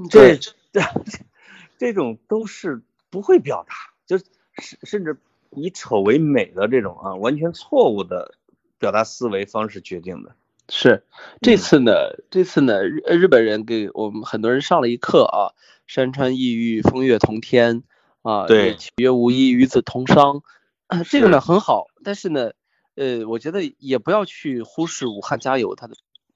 [0.10, 0.36] 这
[0.72, 0.82] 这
[1.78, 2.82] 这种都是
[3.12, 3.76] 不会表达，
[4.08, 5.18] 就甚甚至
[5.51, 8.34] 以丑为美的这种啊，完全错误的
[8.80, 10.36] 表达思维方式决定的。
[10.70, 11.03] 是
[11.41, 11.93] 这次呢，
[12.30, 15.55] 这次呢，日日本人给我们很多人上了一课啊，
[15.88, 17.84] 山川异域，风月同天
[18.22, 20.43] 啊，对，七月无一，与子同商，
[21.09, 22.51] 这个呢很好，但是呢，
[22.95, 25.95] 呃，我觉得也不要去忽视武汉加油它的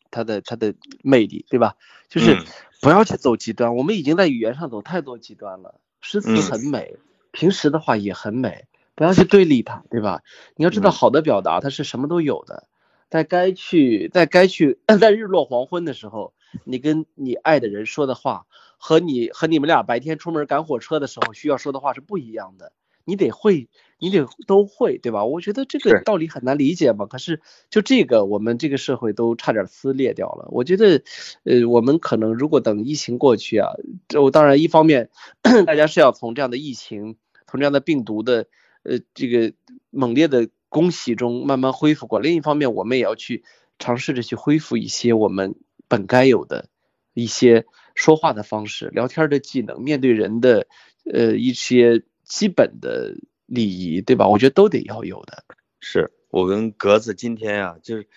[0.09, 1.75] 它的它的魅力，对吧？
[2.07, 2.37] 就是
[2.81, 6.95] 不要去走极端，我们已经在语言上走太多极端了，诗词很美，
[7.31, 8.65] 平时的话也很美，
[8.95, 10.21] 不要去对立它，对吧？
[10.55, 12.69] 你要知道好的表达它是什么都有的。
[13.11, 16.33] 在该去，在该去， 在日落黄昏的时候，
[16.63, 18.47] 你跟你爱的人说的话，
[18.77, 22.71] 和你和你们俩白天出门赶火车的时候需要说的话是不一样的。
[23.03, 23.67] 你得会，
[23.99, 25.25] 你得都会，对吧？
[25.25, 27.05] 我觉得这个道理很难理解嘛。
[27.05, 30.47] 可是就这个，我们这个社会都差点撕裂掉了。
[30.51, 31.01] 我觉得，
[31.43, 33.71] 呃，我们可能如果等疫情过去啊，
[34.17, 35.09] 我当然一方面，
[35.67, 38.45] 大家是要从这样的疫情，从这样的病毒的，
[38.83, 39.51] 呃，这个
[39.89, 40.47] 猛烈的。
[40.71, 43.43] 恭喜中慢慢恢复过，另一方面，我们也要去
[43.77, 45.55] 尝试着去恢复一些我们
[45.89, 46.69] 本该有的
[47.13, 50.67] 一些说话的方式、聊天的技能、面对人的
[51.03, 53.17] 呃一些基本的
[53.47, 54.29] 礼仪，对吧？
[54.29, 55.43] 我觉得都得要有的。
[55.81, 58.07] 是我跟格子今天啊，就是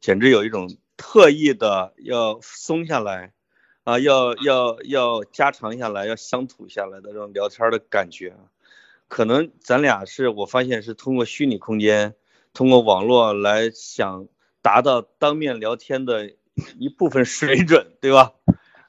[0.00, 3.32] 简直有一种特意的要松下来
[3.84, 8.34] 啊，要要要加长下来，要乡土下来的这种聊天的感觉。
[9.10, 12.14] 可能咱俩是我发现是通过虚拟空间，
[12.54, 14.28] 通过网络来想
[14.62, 16.30] 达到当面聊天的
[16.78, 18.34] 一部分水准，对吧？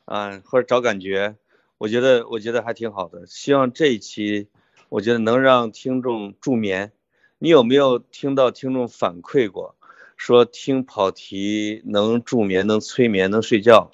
[0.05, 1.37] 啊，或者找感觉，
[1.79, 3.25] 我觉得我觉得还挺好的。
[3.25, 4.47] 希望这一期，
[4.89, 6.91] 我觉得能让听众助眠。
[7.39, 9.75] 你有没有听到听众反馈过，
[10.17, 13.89] 说听跑题能助眠、能催眠、能睡觉？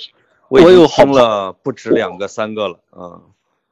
[0.50, 3.22] 我有听了不止两个、三个了，啊。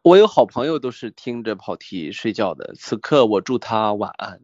[0.05, 4.39] 我有好朋友都是听着跑题睡觉的，此刻我祝他晚安。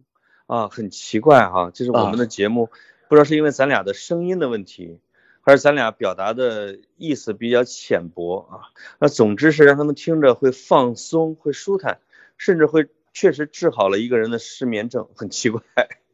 [0.47, 2.71] 啊，很奇怪哈，就是我们的节目，
[3.07, 4.97] 不知道是因为咱俩的声音的问题，
[5.41, 8.73] 还是咱俩表达的意思比较浅薄啊。
[8.97, 11.99] 那总之是让他们听着会放松，会舒坦，
[12.39, 15.61] 甚至会确实治好了一个人的失眠症，很奇怪。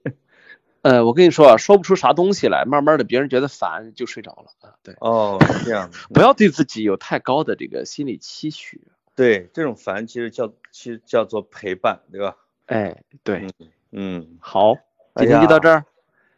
[0.83, 4.75] 呃，我跟你说啊，说不出啥东西来，慢慢的别人觉得烦就睡着了啊。
[4.83, 8.81] 对，哦，这样的，不要对自己有太高的这个心理期许。
[9.17, 12.37] 对，这种烦其实叫其实叫做陪伴，对吧？
[12.67, 13.47] 哎，对，
[13.91, 14.75] 嗯，好，
[15.15, 15.83] 今天就到这儿。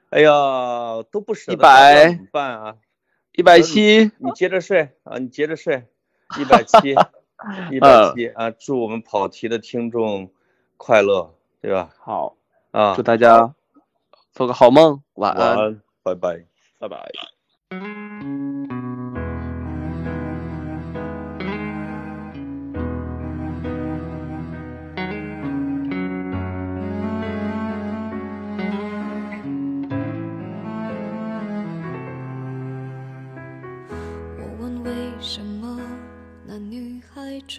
[0.09, 2.75] 哎呀，都不舍得，一百怎么办啊？
[3.33, 5.85] 一百七，你接着睡啊，你接着睡。
[6.39, 6.95] 一百七，
[7.73, 8.51] 一百七啊！
[8.51, 10.31] 祝我们跑题的听众
[10.77, 11.89] 快乐，对吧？
[11.99, 12.37] 好
[12.71, 13.53] 啊，祝大家
[14.31, 16.45] 做个好梦，晚安，拜拜，
[16.77, 17.11] 拜拜。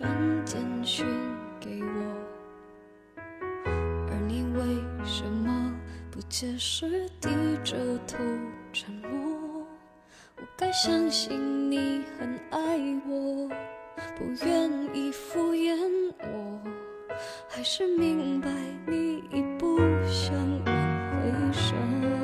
[0.01, 0.11] 传
[0.47, 1.07] 简讯
[1.61, 3.21] 给我，
[4.09, 5.79] 而你为什么
[6.11, 7.29] 不解释，低
[7.63, 7.77] 着
[8.07, 8.17] 头
[8.73, 9.63] 沉默？
[10.39, 13.47] 我该相信你很爱我，
[14.17, 15.77] 不愿意敷衍
[16.23, 16.63] 我，
[17.47, 18.49] 还是明白
[18.87, 19.77] 你已不
[20.07, 20.35] 想
[20.65, 22.20] 挽回什么？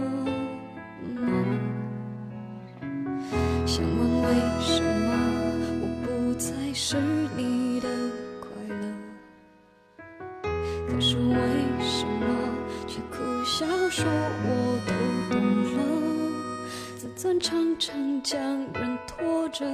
[17.40, 18.40] 常常将
[18.72, 19.64] 人拖着，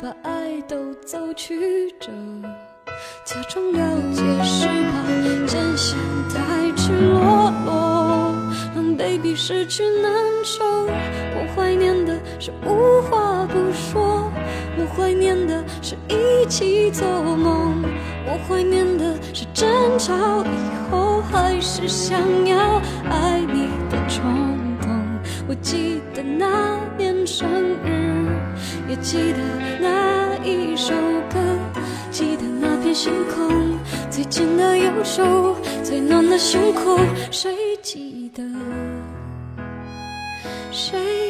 [0.00, 2.10] 把爱都走曲折，
[3.24, 3.80] 假装了
[4.12, 5.02] 解是怕
[5.46, 5.98] 真相
[6.28, 8.34] 太赤裸裸，
[8.74, 10.12] 让 baby 失去难
[10.44, 10.64] 受。
[10.64, 14.30] 我怀念的是无话不说，
[14.78, 17.82] 我怀念的是一起做梦，
[18.26, 19.68] 我怀念的是争
[19.98, 21.20] 吵以后。
[21.32, 24.49] 还是想要爱你的冲动。
[25.62, 27.48] 记得那年生
[27.84, 28.28] 日，
[28.88, 29.38] 也记得
[29.80, 30.94] 那一首
[31.32, 31.38] 歌，
[32.10, 33.78] 记得那片星空，
[34.10, 36.98] 最紧的右手，最暖的胸口，
[37.30, 38.42] 谁记得？
[40.70, 41.29] 谁